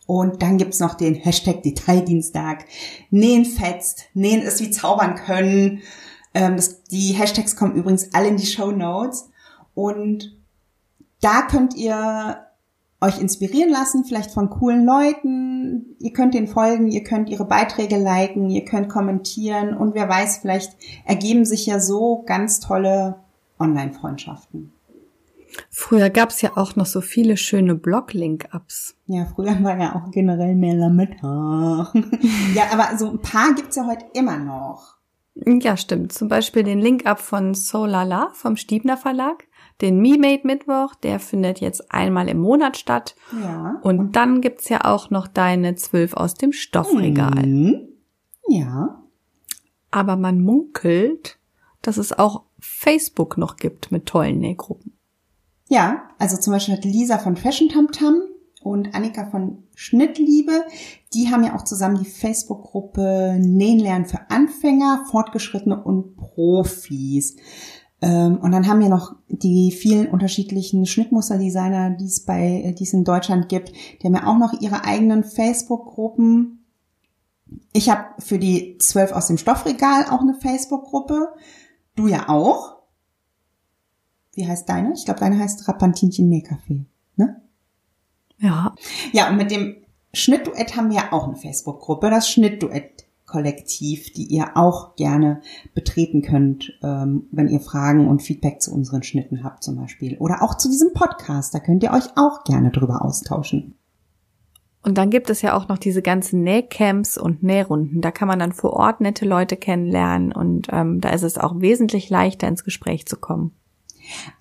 Und 0.07 0.43
dann 0.43 0.59
gibt's 0.59 0.81
noch 0.81 0.95
den 0.95 1.15
Hashtag 1.15 1.63
Detaildienstag. 1.63 2.65
Nähen 3.11 3.45
fetzt, 3.45 4.07
Nähen 4.15 4.43
ist 4.43 4.61
wie 4.61 4.71
zaubern 4.71 5.17
können. 5.17 5.83
Ähm, 6.35 6.57
das, 6.57 6.83
die 6.85 7.13
Hashtags 7.13 7.57
kommen 7.57 7.75
übrigens 7.75 8.13
alle 8.15 8.29
in 8.29 8.37
die 8.37 8.47
Show 8.47 8.71
Notes. 8.71 9.29
Und 9.75 10.37
da 11.21 11.43
könnt 11.43 11.75
ihr 11.75 12.46
euch 13.07 13.21
inspirieren 13.21 13.71
lassen, 13.71 14.05
vielleicht 14.05 14.31
von 14.31 14.51
coolen 14.51 14.85
Leuten. 14.85 15.97
Ihr 15.99 16.13
könnt 16.13 16.35
den 16.35 16.49
folgen, 16.49 16.89
ihr 16.89 17.03
könnt 17.03 17.31
ihre 17.31 17.45
Beiträge 17.45 17.97
liken, 17.97 18.51
ihr 18.51 18.65
könnt 18.65 18.89
kommentieren 18.89 19.77
und 19.77 19.95
wer 19.95 20.09
weiß, 20.09 20.39
vielleicht 20.39 20.77
ergeben 21.05 21.45
sich 21.45 21.67
ja 21.67 21.81
so 21.81 22.25
ganz 22.27 22.61
tolle 22.61 23.17
Online-Freundschaften. 23.59 24.73
Früher 25.71 26.11
gab's 26.11 26.43
ja 26.43 26.57
auch 26.57 26.77
noch 26.77 26.87
so 26.87 27.01
viele 27.01 27.37
schöne 27.37 27.75
Blog-Link-Ups. 27.75 28.97
Ja, 29.07 29.27
früher 29.35 29.63
war 29.63 29.79
ja 29.79 29.95
auch 29.95 30.11
generell 30.11 30.55
mehr 30.55 30.75
Lametta. 30.75 31.93
ja, 32.55 32.65
aber 32.73 32.99
so 32.99 33.11
ein 33.11 33.23
paar 33.23 33.55
gibt's 33.55 33.77
ja 33.77 33.87
heute 33.87 34.05
immer 34.13 34.39
noch. 34.39 34.97
Ja, 35.35 35.77
stimmt. 35.77 36.13
Zum 36.13 36.29
Beispiel 36.29 36.63
den 36.63 36.81
Link-Up 36.81 37.21
von 37.21 37.55
Solala 37.55 38.31
vom 38.33 38.57
Stiebner 38.57 38.97
Verlag. 38.97 39.46
Den 39.81 40.01
Me-Made 40.01 40.43
Mittwoch, 40.45 40.95
der 40.95 41.21
findet 41.21 41.61
jetzt 41.61 41.93
einmal 41.93 42.29
im 42.29 42.39
Monat 42.39 42.77
statt. 42.77 43.15
Ja. 43.43 43.79
Und 43.83 44.17
dann 44.17 44.41
gibt's 44.41 44.69
ja 44.69 44.85
auch 44.85 45.11
noch 45.11 45.27
deine 45.29 45.75
zwölf 45.75 46.15
aus 46.15 46.35
dem 46.35 46.53
Stoffregal. 46.53 47.47
Mhm. 47.47 47.89
Ja. 48.49 49.03
Aber 49.91 50.17
man 50.17 50.41
munkelt, 50.41 51.39
dass 51.83 51.99
es 51.99 52.19
auch 52.19 52.45
Facebook 52.59 53.37
noch 53.37 53.57
gibt 53.57 53.93
mit 53.93 54.07
tollen 54.07 54.39
Nähgruppen. 54.39 54.97
Ja, 55.69 56.11
also 56.19 56.37
zum 56.37 56.53
Beispiel 56.53 56.75
hat 56.75 56.85
Lisa 56.85 57.19
von 57.19 57.37
Fashion 57.37 57.69
Tam 57.69 57.91
Tam 57.91 58.23
und 58.63 58.95
Annika 58.95 59.31
von 59.31 59.65
Schnittliebe, 59.75 60.65
die 61.15 61.31
haben 61.31 61.45
ja 61.45 61.55
auch 61.55 61.65
zusammen 61.65 61.99
die 61.99 62.11
Facebook-Gruppe 62.11 63.37
Nähen 63.39 63.79
lernen 63.79 64.07
für 64.07 64.31
Anfänger, 64.31 65.05
Fortgeschrittene 65.11 65.83
und 65.83 66.17
Profis. 66.17 67.37
Ähm, 68.03 68.39
und 68.39 68.53
dann 68.53 68.67
haben 68.67 68.81
wir 68.81 68.89
noch 68.89 69.17
die 69.29 69.73
vielen 69.73 70.09
unterschiedlichen 70.09 70.87
Schnittmusterdesigner, 70.87 71.91
die 71.91 72.05
es 72.05 72.25
bei, 72.25 72.75
die 72.79 72.85
es 72.85 72.93
in 72.93 73.05
Deutschland 73.05 73.49
gibt. 73.49 73.73
Die 73.73 74.07
haben 74.07 74.15
ja 74.15 74.27
auch 74.27 74.39
noch 74.39 74.61
ihre 74.61 74.85
eigenen 74.85 75.25
Facebook-Gruppen. 75.25 76.65
Ich 77.73 77.89
habe 77.89 78.05
für 78.19 78.39
die 78.39 78.77
zwölf 78.79 79.13
aus 79.13 79.29
dem 79.29 79.39
Stoffregal 79.39 80.07
auch 80.11 80.21
eine 80.21 80.35
Facebook-Gruppe. 80.35 81.33
Du 81.95 82.07
ja 82.07 82.29
auch. 82.29 82.77
Wie 84.35 84.47
heißt 84.47 84.69
deine? 84.69 84.93
Ich 84.93 85.07
glaube, 85.07 85.21
deine 85.21 85.39
heißt 85.39 85.67
Rapantinchen 85.67 86.29
Nähcafé. 86.29 86.85
Ne? 87.17 87.41
Ja, 88.39 88.75
Ja, 89.13 89.31
und 89.31 89.39
mit 89.39 89.51
dem 89.51 89.77
Schnittduett 90.13 90.77
haben 90.77 90.91
wir 90.91 90.97
ja 90.97 91.13
auch 91.13 91.25
eine 91.25 91.37
Facebook-Gruppe, 91.37 92.11
das 92.11 92.29
Schnittduett-Kollektiv, 93.27 94.13
die 94.13 94.25
ihr 94.25 94.57
auch 94.57 94.97
gerne 94.97 95.41
betreten 95.75 96.23
könnt, 96.23 96.73
ähm, 96.83 97.27
wenn 97.33 97.49
ihr 97.49 97.61
Fragen 97.61 98.09
und 98.09 98.23
Feedback 98.23 98.61
zu 98.61 98.73
unseren 98.73 99.03
Schnitten 99.03 99.45
habt 99.45 99.63
zum 99.63 99.77
Beispiel. 99.77 100.17
Oder 100.19 100.43
auch 100.43 100.57
zu 100.57 100.69
diesem 100.69 100.93
Podcast, 100.93 101.55
da 101.55 101.61
könnt 101.61 101.83
ihr 101.83 101.93
euch 101.93 102.17
auch 102.17 102.45
gerne 102.45 102.71
drüber 102.71 103.05
austauschen. 103.05 103.75
Und 104.83 104.99
dann 104.99 105.11
gibt 105.11 105.31
es 105.31 105.43
ja 105.43 105.57
auch 105.57 105.67
noch 105.69 105.79
diese 105.79 106.01
ganzen 106.01 106.43
Nähcamps 106.43 107.19
und 107.19 107.43
Nährunden. 107.43 108.01
Da 108.01 108.13
kann 108.13 108.29
man 108.29 108.39
dann 108.39 108.53
vor 108.53 108.73
Ort 108.75 109.01
nette 109.01 109.27
Leute 109.27 109.57
kennenlernen 109.57 110.33
und 110.33 110.69
ähm, 110.71 111.01
da 111.01 111.09
ist 111.11 111.25
es 111.25 111.39
auch 111.39 111.61
wesentlich 111.61 112.09
leichter 112.09 112.47
ins 112.47 112.63
Gespräch 112.63 113.07
zu 113.07 113.17
kommen. 113.17 113.53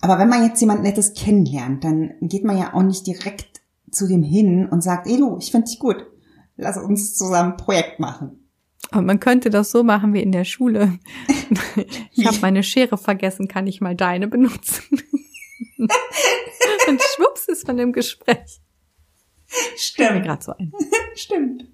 Aber 0.00 0.20
wenn 0.20 0.28
man 0.28 0.44
jetzt 0.44 0.60
jemand 0.60 0.82
Nettes 0.82 1.14
kennenlernt, 1.14 1.82
dann 1.82 2.12
geht 2.20 2.44
man 2.44 2.56
ja 2.56 2.74
auch 2.74 2.84
nicht 2.84 3.04
direkt 3.08 3.60
zu 3.90 4.06
dem 4.06 4.22
hin 4.22 4.68
und 4.68 4.84
sagt, 4.84 5.08
ey 5.08 5.16
du, 5.16 5.36
ich 5.38 5.50
finde 5.50 5.66
dich 5.66 5.80
gut, 5.80 6.06
lass 6.56 6.76
uns 6.76 7.16
zusammen 7.16 7.52
ein 7.52 7.56
Projekt 7.56 7.98
machen. 7.98 8.45
Und 8.92 9.06
man 9.06 9.20
könnte 9.20 9.50
das 9.50 9.70
so 9.70 9.82
machen 9.82 10.14
wie 10.14 10.22
in 10.22 10.32
der 10.32 10.44
Schule. 10.44 10.98
ich 12.12 12.26
habe 12.26 12.38
meine 12.40 12.62
Schere 12.62 12.96
vergessen, 12.96 13.48
kann 13.48 13.66
ich 13.66 13.80
mal 13.80 13.96
deine 13.96 14.28
benutzen? 14.28 15.02
und 15.78 17.02
schwupps 17.02 17.48
ist 17.48 17.66
von 17.66 17.76
dem 17.76 17.92
Gespräch. 17.92 18.60
Stimmt. 19.76 20.14
mir 20.14 20.22
gerade 20.22 20.42
so 20.42 20.52
ein. 20.52 20.72
Stimmt. 21.14 21.64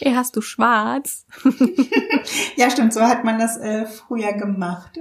Ey, 0.00 0.12
hast 0.12 0.36
du 0.36 0.40
schwarz? 0.40 1.24
ja, 2.56 2.68
stimmt, 2.68 2.92
so 2.92 3.00
hat 3.00 3.24
man 3.24 3.38
das 3.38 3.56
äh, 3.56 3.86
früher 3.86 4.32
gemacht. 4.32 4.98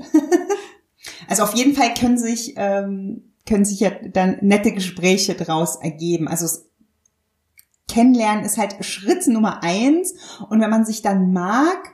also 1.27 1.43
auf 1.43 1.55
jeden 1.55 1.75
Fall 1.75 1.93
können 1.95 2.17
sich, 2.17 2.53
ähm, 2.57 3.33
können 3.47 3.65
sich 3.65 3.79
ja 3.79 3.89
dann 3.89 4.37
nette 4.41 4.71
Gespräche 4.71 5.33
draus 5.33 5.77
ergeben. 5.81 6.27
Also 6.27 6.45
das 6.45 6.69
Kennenlernen 7.93 8.43
ist 8.43 8.57
halt 8.57 8.83
Schritt 8.83 9.27
Nummer 9.27 9.61
eins. 9.61 10.15
Und 10.49 10.59
wenn 10.61 10.69
man 10.71 10.83
sich 10.83 11.03
dann 11.03 11.31
mag, 11.31 11.93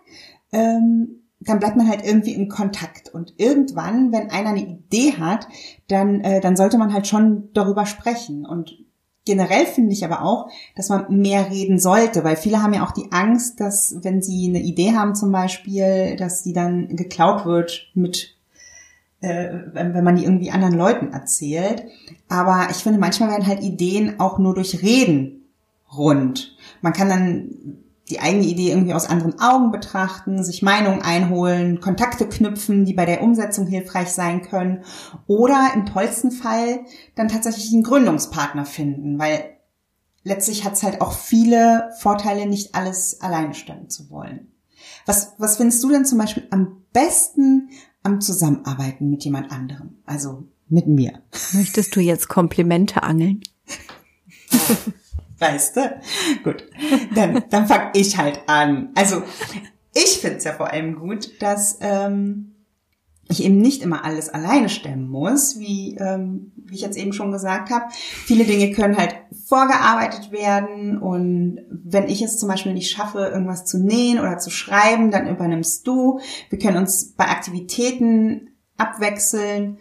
ähm, 0.53 1.23
dann 1.41 1.59
bleibt 1.59 1.75
man 1.75 1.89
halt 1.89 2.05
irgendwie 2.05 2.33
in 2.33 2.47
Kontakt. 2.47 3.13
Und 3.13 3.33
irgendwann, 3.37 4.11
wenn 4.13 4.29
einer 4.29 4.49
eine 4.49 4.65
Idee 4.65 5.13
hat, 5.19 5.47
dann, 5.89 6.21
äh, 6.21 6.39
dann 6.39 6.55
sollte 6.55 6.77
man 6.77 6.93
halt 6.93 7.07
schon 7.07 7.49
darüber 7.53 7.85
sprechen. 7.85 8.45
Und 8.45 8.77
Generell 9.25 9.67
finde 9.67 9.93
ich 9.93 10.03
aber 10.03 10.23
auch, 10.23 10.49
dass 10.75 10.89
man 10.89 11.05
mehr 11.09 11.51
reden 11.51 11.77
sollte, 11.77 12.23
weil 12.23 12.35
viele 12.35 12.63
haben 12.63 12.73
ja 12.73 12.83
auch 12.83 12.93
die 12.93 13.11
Angst, 13.11 13.59
dass 13.59 13.95
wenn 14.01 14.23
sie 14.23 14.47
eine 14.49 14.59
Idee 14.59 14.95
haben 14.95 15.13
zum 15.13 15.31
Beispiel, 15.31 16.15
dass 16.15 16.41
die 16.41 16.53
dann 16.53 16.95
geklaut 16.95 17.45
wird 17.45 17.91
mit, 17.93 18.37
äh, 19.21 19.49
wenn 19.73 20.03
man 20.03 20.15
die 20.15 20.23
irgendwie 20.23 20.49
anderen 20.49 20.73
Leuten 20.73 21.11
erzählt. 21.11 21.83
Aber 22.27 22.69
ich 22.71 22.77
finde, 22.77 22.97
manchmal 22.97 23.29
werden 23.29 23.45
halt 23.45 23.61
Ideen 23.61 24.19
auch 24.19 24.39
nur 24.39 24.55
durch 24.55 24.81
Reden 24.81 25.38
rund. 25.95 26.57
Man 26.81 26.93
kann 26.93 27.09
dann 27.09 27.83
die 28.09 28.19
eigene 28.19 28.45
Idee 28.45 28.71
irgendwie 28.71 28.93
aus 28.93 29.05
anderen 29.05 29.39
Augen 29.39 29.71
betrachten, 29.71 30.43
sich 30.43 30.61
Meinungen 30.61 31.01
einholen, 31.01 31.79
Kontakte 31.79 32.27
knüpfen, 32.27 32.85
die 32.85 32.93
bei 32.93 33.05
der 33.05 33.21
Umsetzung 33.21 33.67
hilfreich 33.67 34.09
sein 34.09 34.41
können 34.41 34.83
oder 35.27 35.71
im 35.75 35.85
tollsten 35.85 36.31
Fall 36.31 36.81
dann 37.15 37.27
tatsächlich 37.27 37.71
einen 37.71 37.83
Gründungspartner 37.83 38.65
finden, 38.65 39.19
weil 39.19 39.43
letztlich 40.23 40.65
hat 40.65 40.73
es 40.73 40.83
halt 40.83 41.01
auch 41.01 41.13
viele 41.13 41.91
Vorteile, 41.99 42.47
nicht 42.47 42.73
alles 42.73 43.21
alleine 43.21 43.53
stemmen 43.53 43.89
zu 43.89 44.09
wollen. 44.09 44.51
Was, 45.05 45.33
was 45.37 45.57
findest 45.57 45.83
du 45.83 45.89
denn 45.89 46.05
zum 46.05 46.17
Beispiel 46.17 46.47
am 46.49 46.83
besten 46.93 47.69
am 48.01 48.21
Zusammenarbeiten 48.21 49.09
mit 49.09 49.23
jemand 49.23 49.51
anderem? 49.51 49.97
Also 50.05 50.47
mit 50.67 50.87
mir. 50.87 51.21
Möchtest 51.53 51.95
du 51.95 51.99
jetzt 51.99 52.27
Komplimente 52.27 53.03
angeln? 53.03 53.41
Weißt 55.39 55.77
du? 55.77 56.01
Gut. 56.43 56.65
Dann, 57.15 57.43
dann 57.49 57.67
fang 57.67 57.89
ich 57.93 58.17
halt 58.17 58.41
an. 58.47 58.89
Also, 58.95 59.23
ich 59.93 60.19
finde 60.19 60.37
es 60.37 60.43
ja 60.43 60.53
vor 60.53 60.71
allem 60.71 60.95
gut, 60.95 61.41
dass 61.41 61.77
ähm, 61.81 62.49
ich 63.29 63.43
eben 63.43 63.57
nicht 63.57 63.83
immer 63.83 64.03
alles 64.03 64.29
alleine 64.29 64.69
stemmen 64.69 65.07
muss, 65.07 65.59
wie, 65.59 65.95
ähm, 65.97 66.51
wie 66.55 66.75
ich 66.75 66.81
jetzt 66.81 66.97
eben 66.97 67.13
schon 67.13 67.31
gesagt 67.31 67.69
habe. 67.69 67.85
Viele 67.91 68.43
Dinge 68.43 68.71
können 68.71 68.97
halt 68.97 69.15
vorgearbeitet 69.45 70.31
werden 70.31 70.97
und 70.97 71.59
wenn 71.69 72.07
ich 72.07 72.21
es 72.21 72.39
zum 72.39 72.49
Beispiel 72.49 72.73
nicht 72.73 72.91
schaffe, 72.91 73.19
irgendwas 73.19 73.65
zu 73.65 73.77
nähen 73.77 74.19
oder 74.19 74.39
zu 74.39 74.49
schreiben, 74.49 75.11
dann 75.11 75.27
übernimmst 75.27 75.85
du. 75.87 76.19
Wir 76.49 76.59
können 76.59 76.77
uns 76.77 77.13
bei 77.13 77.25
Aktivitäten 77.25 78.49
abwechseln. 78.77 79.77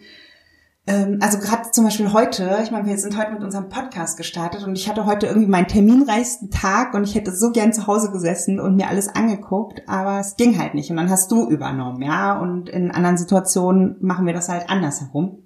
Ähm, 0.89 1.19
also 1.21 1.37
gerade 1.37 1.69
zum 1.69 1.83
Beispiel 1.83 2.11
heute, 2.13 2.61
ich 2.63 2.71
meine, 2.71 2.87
wir 2.87 2.97
sind 2.97 3.15
heute 3.15 3.33
mit 3.33 3.43
unserem 3.43 3.69
Podcast 3.69 4.17
gestartet 4.17 4.63
und 4.65 4.75
ich 4.75 4.89
hatte 4.89 5.05
heute 5.05 5.27
irgendwie 5.27 5.47
meinen 5.47 5.67
terminreichsten 5.67 6.49
Tag 6.49 6.95
und 6.95 7.03
ich 7.03 7.13
hätte 7.13 7.31
so 7.31 7.51
gern 7.51 7.71
zu 7.73 7.85
Hause 7.85 8.09
gesessen 8.09 8.59
und 8.59 8.75
mir 8.75 8.87
alles 8.87 9.07
angeguckt, 9.07 9.83
aber 9.87 10.19
es 10.19 10.35
ging 10.35 10.57
halt 10.57 10.73
nicht. 10.73 10.89
Und 10.89 10.97
dann 10.97 11.11
hast 11.11 11.31
du 11.31 11.47
übernommen, 11.47 12.01
ja. 12.01 12.39
Und 12.39 12.69
in 12.69 12.89
anderen 12.89 13.17
Situationen 13.17 13.97
machen 13.99 14.25
wir 14.25 14.33
das 14.33 14.49
halt 14.49 14.67
andersherum. 14.67 15.43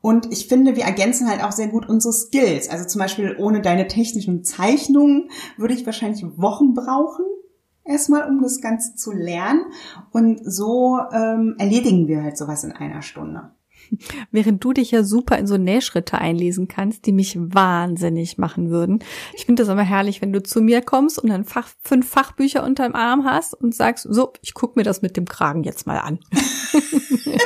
Und 0.00 0.32
ich 0.32 0.48
finde, 0.48 0.74
wir 0.74 0.84
ergänzen 0.84 1.28
halt 1.30 1.44
auch 1.44 1.52
sehr 1.52 1.68
gut 1.68 1.88
unsere 1.88 2.12
Skills. 2.12 2.68
Also 2.68 2.86
zum 2.86 2.98
Beispiel 3.00 3.36
ohne 3.38 3.62
deine 3.62 3.86
technischen 3.86 4.42
Zeichnungen 4.42 5.30
würde 5.58 5.74
ich 5.74 5.86
wahrscheinlich 5.86 6.24
Wochen 6.36 6.74
brauchen, 6.74 7.24
erstmal, 7.84 8.28
um 8.28 8.42
das 8.42 8.60
Ganze 8.60 8.96
zu 8.96 9.12
lernen. 9.12 9.62
Und 10.10 10.40
so 10.44 10.98
ähm, 11.12 11.54
erledigen 11.58 12.08
wir 12.08 12.24
halt 12.24 12.36
sowas 12.36 12.64
in 12.64 12.72
einer 12.72 13.02
Stunde. 13.02 13.52
Während 14.30 14.62
du 14.62 14.72
dich 14.72 14.90
ja 14.90 15.02
super 15.02 15.38
in 15.38 15.46
so 15.46 15.56
Nähschritte 15.56 16.18
einlesen 16.18 16.68
kannst, 16.68 17.06
die 17.06 17.12
mich 17.12 17.36
wahnsinnig 17.38 18.38
machen 18.38 18.70
würden. 18.70 19.00
Ich 19.34 19.46
finde 19.46 19.62
das 19.62 19.72
immer 19.72 19.82
herrlich, 19.82 20.22
wenn 20.22 20.32
du 20.32 20.42
zu 20.42 20.60
mir 20.60 20.82
kommst 20.82 21.18
und 21.18 21.30
dann 21.30 21.44
Fach, 21.44 21.68
fünf 21.82 22.08
Fachbücher 22.08 22.64
unterm 22.64 22.94
Arm 22.94 23.24
hast 23.24 23.54
und 23.54 23.74
sagst, 23.74 24.06
so, 24.08 24.32
ich 24.42 24.54
guck 24.54 24.76
mir 24.76 24.82
das 24.82 25.02
mit 25.02 25.16
dem 25.16 25.26
Kragen 25.26 25.64
jetzt 25.64 25.86
mal 25.86 25.98
an. 25.98 26.18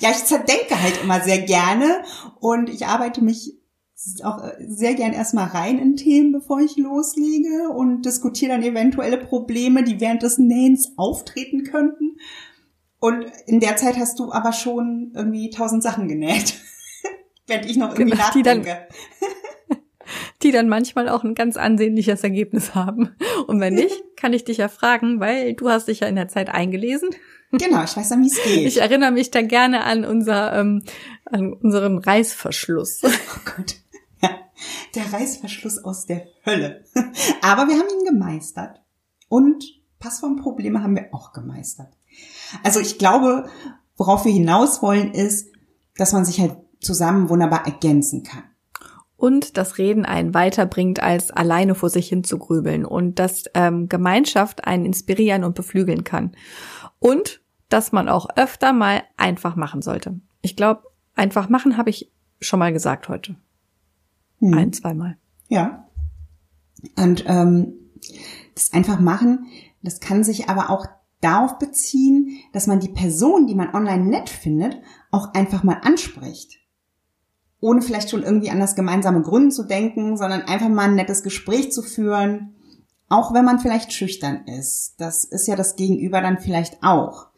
ja, 0.00 0.10
ich 0.10 0.24
zerdenke 0.24 0.80
halt 0.80 1.02
immer 1.02 1.20
sehr 1.20 1.42
gerne 1.42 2.02
und 2.40 2.70
ich 2.70 2.86
arbeite 2.86 3.22
mich 3.22 3.60
auch 4.24 4.42
sehr 4.66 4.94
gern 4.94 5.12
erstmal 5.12 5.48
rein 5.48 5.78
in 5.78 5.96
Themen, 5.96 6.32
bevor 6.32 6.60
ich 6.60 6.76
loslege 6.76 7.68
und 7.68 8.02
diskutiere 8.02 8.52
dann 8.52 8.62
eventuelle 8.62 9.18
Probleme, 9.18 9.84
die 9.84 10.00
während 10.00 10.22
des 10.22 10.38
Nähens 10.38 10.92
auftreten 10.96 11.64
könnten. 11.64 12.16
Und 13.00 13.24
in 13.46 13.60
der 13.60 13.76
Zeit 13.76 13.96
hast 13.96 14.18
du 14.18 14.30
aber 14.30 14.52
schon 14.52 15.12
irgendwie 15.14 15.50
tausend 15.50 15.82
Sachen 15.82 16.06
genäht. 16.06 16.60
Wenn 17.46 17.64
ich 17.64 17.76
noch 17.76 17.90
irgendwie 17.90 18.10
genau, 18.10 18.24
nachdenke. 18.24 18.88
Die 18.90 19.70
dann, 19.70 19.78
die 20.42 20.50
dann 20.52 20.68
manchmal 20.68 21.08
auch 21.08 21.24
ein 21.24 21.34
ganz 21.34 21.56
ansehnliches 21.56 22.22
Ergebnis 22.22 22.74
haben. 22.74 23.16
Und 23.46 23.58
wenn 23.58 23.74
nicht, 23.74 24.02
kann 24.16 24.34
ich 24.34 24.44
dich 24.44 24.58
ja 24.58 24.68
fragen, 24.68 25.18
weil 25.18 25.54
du 25.54 25.70
hast 25.70 25.88
dich 25.88 26.00
ja 26.00 26.08
in 26.08 26.16
der 26.16 26.28
Zeit 26.28 26.50
eingelesen. 26.50 27.08
Genau, 27.52 27.82
ich 27.82 27.96
weiß 27.96 28.10
dann, 28.10 28.22
wie 28.22 28.28
es 28.28 28.40
geht. 28.42 28.66
Ich 28.66 28.80
erinnere 28.80 29.10
mich 29.10 29.30
da 29.30 29.42
gerne 29.42 29.82
an 29.84 30.04
unser, 30.04 30.52
ähm, 30.52 30.84
an 31.24 31.54
unseren 31.54 31.98
Reißverschluss. 31.98 33.00
Oh 33.02 33.40
Gott. 33.56 33.76
Ja, 34.22 34.30
der 34.94 35.12
Reißverschluss 35.12 35.82
aus 35.82 36.04
der 36.04 36.26
Hölle. 36.44 36.84
Aber 37.40 37.66
wir 37.66 37.76
haben 37.76 37.88
ihn 37.88 38.04
gemeistert. 38.04 38.82
Und 39.28 39.64
Passformprobleme 39.98 40.82
haben 40.82 40.94
wir 40.94 41.08
auch 41.12 41.32
gemeistert. 41.32 41.96
Also 42.62 42.80
ich 42.80 42.98
glaube, 42.98 43.48
worauf 43.96 44.24
wir 44.24 44.32
hinaus 44.32 44.82
wollen, 44.82 45.12
ist, 45.12 45.48
dass 45.96 46.12
man 46.12 46.24
sich 46.24 46.40
halt 46.40 46.56
zusammen 46.80 47.28
wunderbar 47.28 47.66
ergänzen 47.66 48.22
kann. 48.22 48.42
Und 49.16 49.58
das 49.58 49.76
Reden 49.76 50.06
einen 50.06 50.32
weiterbringt, 50.32 51.02
als 51.02 51.30
alleine 51.30 51.74
vor 51.74 51.90
sich 51.90 52.08
hin 52.08 52.24
zu 52.24 52.38
grübeln. 52.38 52.86
Und 52.86 53.18
dass 53.18 53.44
ähm, 53.52 53.88
Gemeinschaft 53.88 54.64
einen 54.66 54.86
inspirieren 54.86 55.44
und 55.44 55.54
beflügeln 55.54 56.04
kann. 56.04 56.32
Und 56.98 57.42
dass 57.68 57.92
man 57.92 58.08
auch 58.08 58.28
öfter 58.36 58.72
mal 58.72 59.02
einfach 59.18 59.56
machen 59.56 59.82
sollte. 59.82 60.18
Ich 60.40 60.56
glaube, 60.56 60.84
einfach 61.14 61.50
machen 61.50 61.76
habe 61.76 61.90
ich 61.90 62.10
schon 62.40 62.58
mal 62.58 62.72
gesagt 62.72 63.10
heute. 63.10 63.36
Hm. 64.38 64.54
Ein, 64.54 64.72
zweimal. 64.72 65.18
Ja. 65.48 65.86
Und 66.96 67.24
ähm, 67.26 67.74
das 68.54 68.72
einfach 68.72 69.00
machen, 69.00 69.46
das 69.82 70.00
kann 70.00 70.24
sich 70.24 70.48
aber 70.48 70.70
auch 70.70 70.86
darauf 71.20 71.58
beziehen, 71.58 72.38
dass 72.52 72.66
man 72.66 72.80
die 72.80 72.88
Person, 72.88 73.46
die 73.46 73.54
man 73.54 73.74
online 73.74 74.04
nett 74.04 74.28
findet, 74.28 74.78
auch 75.10 75.34
einfach 75.34 75.62
mal 75.62 75.80
anspricht. 75.82 76.58
Ohne 77.60 77.82
vielleicht 77.82 78.10
schon 78.10 78.22
irgendwie 78.22 78.50
an 78.50 78.60
das 78.60 78.74
gemeinsame 78.74 79.22
Gründen 79.22 79.50
zu 79.50 79.64
denken, 79.64 80.16
sondern 80.16 80.42
einfach 80.42 80.68
mal 80.68 80.88
ein 80.88 80.94
nettes 80.94 81.22
Gespräch 81.22 81.72
zu 81.72 81.82
führen, 81.82 82.54
auch 83.08 83.34
wenn 83.34 83.44
man 83.44 83.58
vielleicht 83.58 83.92
schüchtern 83.92 84.46
ist. 84.46 84.94
Das 84.98 85.24
ist 85.24 85.46
ja 85.46 85.56
das 85.56 85.76
Gegenüber 85.76 86.22
dann 86.22 86.38
vielleicht 86.38 86.82
auch. 86.82 87.28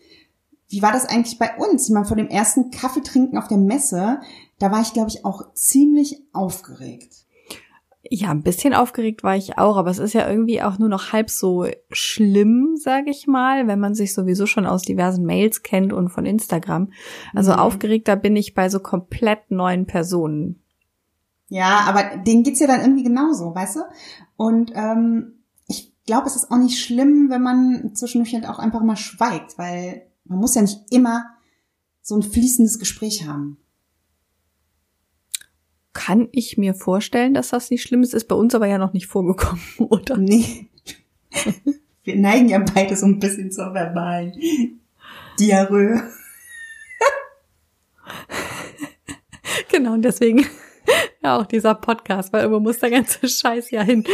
Wie 0.69 0.81
war 0.81 0.93
das 0.93 1.07
eigentlich 1.07 1.39
bei 1.39 1.57
uns? 1.57 1.89
Ich 1.89 1.93
meine, 1.93 2.07
vor 2.07 2.17
dem 2.17 2.29
ersten 2.29 2.71
Kaffeetrinken 2.71 3.37
auf 3.37 3.49
der 3.49 3.59
Messe, 3.59 4.21
da 4.59 4.71
war 4.71 4.81
ich, 4.81 4.93
glaube 4.93 5.11
ich, 5.11 5.25
auch 5.25 5.53
ziemlich 5.55 6.23
aufgeregt. 6.33 7.27
Ja, 8.11 8.31
ein 8.31 8.43
bisschen 8.43 8.75
aufgeregt 8.75 9.23
war 9.23 9.37
ich 9.37 9.59
auch, 9.59 9.77
aber 9.77 9.91
es 9.91 9.99
ist 9.99 10.13
ja 10.13 10.29
irgendwie 10.29 10.61
auch 10.61 10.79
nur 10.79 10.89
noch 10.89 11.13
halb 11.13 11.31
so 11.31 11.67
schlimm, 11.91 12.77
sage 12.77 13.11
ich 13.11 13.29
mal, 13.29 13.69
wenn 13.69 13.79
man 13.79 13.95
sich 13.95 14.13
sowieso 14.13 14.47
schon 14.47 14.67
aus 14.67 14.83
diversen 14.83 15.25
Mails 15.25 15.63
kennt 15.63 15.93
und 15.93 16.09
von 16.09 16.27
Instagram. 16.27 16.93
Also 17.33 17.53
mhm. 17.53 17.59
aufgeregter 17.59 18.17
bin 18.17 18.35
ich 18.35 18.55
bei 18.55 18.69
so 18.69 18.81
komplett 18.81 19.51
neuen 19.51 19.87
Personen. 19.87 20.63
Ja, 21.49 21.85
aber 21.87 22.17
denen 22.23 22.43
geht's 22.43 22.61
ja 22.61 22.67
dann 22.67 22.81
irgendwie 22.81 23.05
genauso, 23.05 23.55
weißt 23.55 23.77
du? 23.77 23.81
Und 24.37 24.73
ähm, 24.75 25.45
ich 25.69 25.95
glaube, 26.05 26.27
es 26.27 26.35
ist 26.35 26.51
auch 26.51 26.57
nicht 26.57 26.83
schlimm, 26.83 27.29
wenn 27.31 27.43
man 27.43 27.95
zwischendurch 27.95 28.35
halt 28.35 28.49
auch 28.49 28.59
einfach 28.59 28.83
mal 28.83 28.97
schweigt, 28.97 29.59
weil 29.59 30.07
man 30.25 30.39
muss 30.39 30.55
ja 30.55 30.63
nicht 30.63 30.81
immer 30.91 31.25
so 32.01 32.17
ein 32.17 32.23
fließendes 32.23 32.79
Gespräch 32.79 33.27
haben. 33.29 33.59
Kann 35.93 36.29
ich 36.33 36.57
mir 36.57 36.75
vorstellen, 36.75 37.35
dass 37.35 37.51
das 37.51 37.71
nicht 37.71 37.83
schlimm 37.83 38.03
ist, 38.03 38.15
ist 38.15 38.29
bei 38.29 38.35
uns 38.35 38.55
aber 38.55 38.67
ja 38.67 38.79
noch 38.79 38.93
nicht 38.93 39.07
vorgekommen, 39.07 39.63
oder? 39.79 40.17
Nee. 40.17 40.69
Wir 42.05 42.17
neigen 42.17 42.49
ja 42.49 42.59
beide 42.75 42.97
so 42.97 43.07
ein 43.07 43.19
bisschen 43.19 43.51
zur 43.53 43.73
verbalen 43.75 44.81
Diarrhoe. 45.39 46.03
Genau, 49.73 49.95
und 49.95 50.03
deswegen 50.03 50.47
ja 51.23 51.39
auch 51.39 51.47
dieser 51.47 51.75
Podcast, 51.75 52.33
weil 52.33 52.43
irgendwo 52.43 52.61
muss 52.61 52.79
der 52.79 52.91
ganze 52.91 53.27
Scheiß 53.27 53.71
ja 53.71 53.83
hin. 53.83 54.05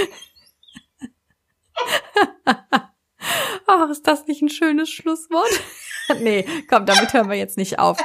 Ach, 3.66 3.90
ist 3.90 4.06
das 4.06 4.26
nicht 4.26 4.40
ein 4.40 4.48
schönes 4.48 4.88
Schlusswort? 4.88 5.50
nee, 6.20 6.46
komm, 6.68 6.86
damit 6.86 7.12
hören 7.12 7.28
wir 7.28 7.36
jetzt 7.36 7.56
nicht 7.56 7.78
auf. 7.78 7.98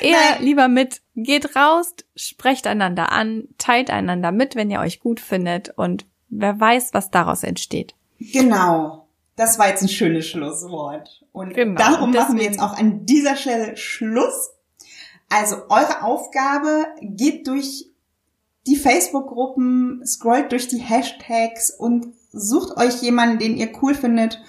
Eher 0.00 0.32
Nein. 0.32 0.44
lieber 0.44 0.68
mit, 0.68 1.02
geht 1.14 1.56
raus, 1.56 1.94
sprecht 2.14 2.66
einander 2.66 3.12
an, 3.12 3.48
teilt 3.58 3.90
einander 3.90 4.32
mit, 4.32 4.56
wenn 4.56 4.70
ihr 4.70 4.80
euch 4.80 5.00
gut 5.00 5.20
findet 5.20 5.70
und 5.76 6.06
wer 6.28 6.58
weiß, 6.58 6.94
was 6.94 7.10
daraus 7.10 7.42
entsteht. 7.42 7.94
Genau. 8.18 9.08
Das 9.36 9.58
war 9.58 9.68
jetzt 9.68 9.82
ein 9.82 9.88
schönes 9.88 10.26
Schlusswort. 10.26 11.22
Und 11.32 11.54
genau. 11.54 11.78
darum 11.78 12.10
machen 12.10 12.38
wir 12.38 12.44
jetzt 12.44 12.60
auch 12.60 12.76
an 12.78 13.04
dieser 13.04 13.36
Stelle 13.36 13.76
Schluss. 13.76 14.50
Also 15.28 15.56
eure 15.68 16.02
Aufgabe 16.02 16.86
geht 17.02 17.46
durch 17.46 17.90
die 18.66 18.76
Facebook-Gruppen, 18.76 20.02
scrollt 20.06 20.52
durch 20.52 20.68
die 20.68 20.78
Hashtags 20.78 21.70
und 21.70 22.06
sucht 22.32 22.76
euch 22.78 23.02
jemanden, 23.02 23.38
den 23.38 23.56
ihr 23.56 23.70
cool 23.82 23.94
findet 23.94 24.42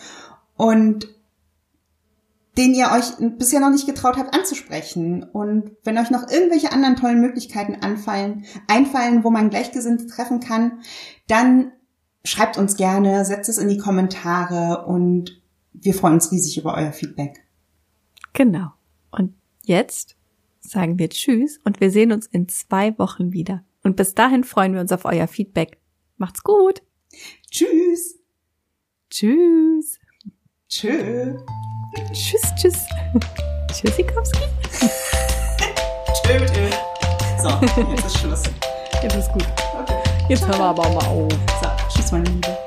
und 0.56 1.08
den 2.58 2.74
ihr 2.74 2.90
euch 2.92 3.38
bisher 3.38 3.60
noch 3.60 3.70
nicht 3.70 3.86
getraut 3.86 4.18
habt 4.18 4.34
anzusprechen. 4.34 5.24
Und 5.24 5.72
wenn 5.84 5.98
euch 5.98 6.10
noch 6.10 6.30
irgendwelche 6.30 6.72
anderen 6.72 6.96
tollen 6.96 7.22
Möglichkeiten 7.22 7.76
anfallen, 7.76 8.46
einfallen, 8.68 9.24
wo 9.24 9.30
man 9.30 9.50
Gleichgesinnte 9.50 10.08
treffen 10.08 10.40
kann, 10.40 10.80
dann 11.28 11.72
schreibt 12.26 12.58
uns 12.58 12.76
gerne, 12.76 13.24
setzt 13.26 13.50
es 13.50 13.58
in 13.58 13.70
die 13.70 13.78
Kommentare 13.78 14.86
und 14.86 15.42
wir 15.74 15.94
freuen 15.94 16.16
uns 16.16 16.32
riesig 16.32 16.58
über 16.58 16.76
euer 16.76 16.92
Feedback. 16.92 17.44
Genau. 18.34 18.72
Und 19.12 19.36
jetzt 19.64 20.16
sagen 20.60 21.00
wir 21.00 21.10
Tschüss 21.10 21.60
und 21.64 21.80
wir 21.80 21.92
sehen 21.92 22.12
uns 22.12 22.26
in 22.26 22.50
zwei 22.50 22.98
Wochen 22.98 23.32
wieder. 23.32 23.64
Und 23.84 23.96
bis 23.96 24.16
dahin 24.16 24.44
freuen 24.44 24.74
wir 24.74 24.82
uns 24.82 24.92
auf 24.92 25.06
euer 25.06 25.28
Feedback. 25.28 25.78
Macht's 26.18 26.44
gut. 26.44 26.82
Tschüss. 27.50 28.20
Tschüss. 29.10 30.00
Tschö. 30.68 31.38
Tschüss, 32.14 32.42
tschüss. 32.56 32.86
Tschüssikowski. 33.74 34.42
tschö. 36.14 36.48
So, 37.42 37.50
jetzt 37.92 38.06
ist 38.06 38.18
Schluss. 38.20 38.44
Jetzt 39.02 39.16
ist 39.16 39.32
gut. 39.32 39.46
Okay. 39.82 39.96
Jetzt 40.30 40.48
hören 40.48 40.60
wir 40.60 40.66
aber 40.66 40.84
auch 40.84 40.94
mal 40.94 41.08
auf. 41.08 41.32
So, 41.32 41.70
tschüss, 41.90 42.12
meine 42.12 42.26
Liebe. 42.26 42.58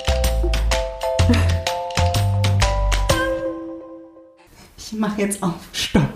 Ich 4.76 4.92
mache 4.92 5.20
jetzt 5.20 5.40
auf. 5.42 5.54
Stopp. 5.72 6.12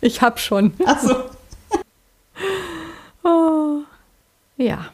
Ich 0.00 0.22
hab 0.22 0.40
schon. 0.40 0.72
Ach 0.86 0.98
so. 0.98 1.24
oh. 3.24 3.82
Ja. 4.56 4.86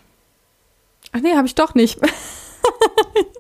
Ach 1.13 1.21
nee, 1.21 1.37
habe 1.37 1.47
ich 1.47 1.55
doch 1.55 1.75
nicht. 1.75 2.01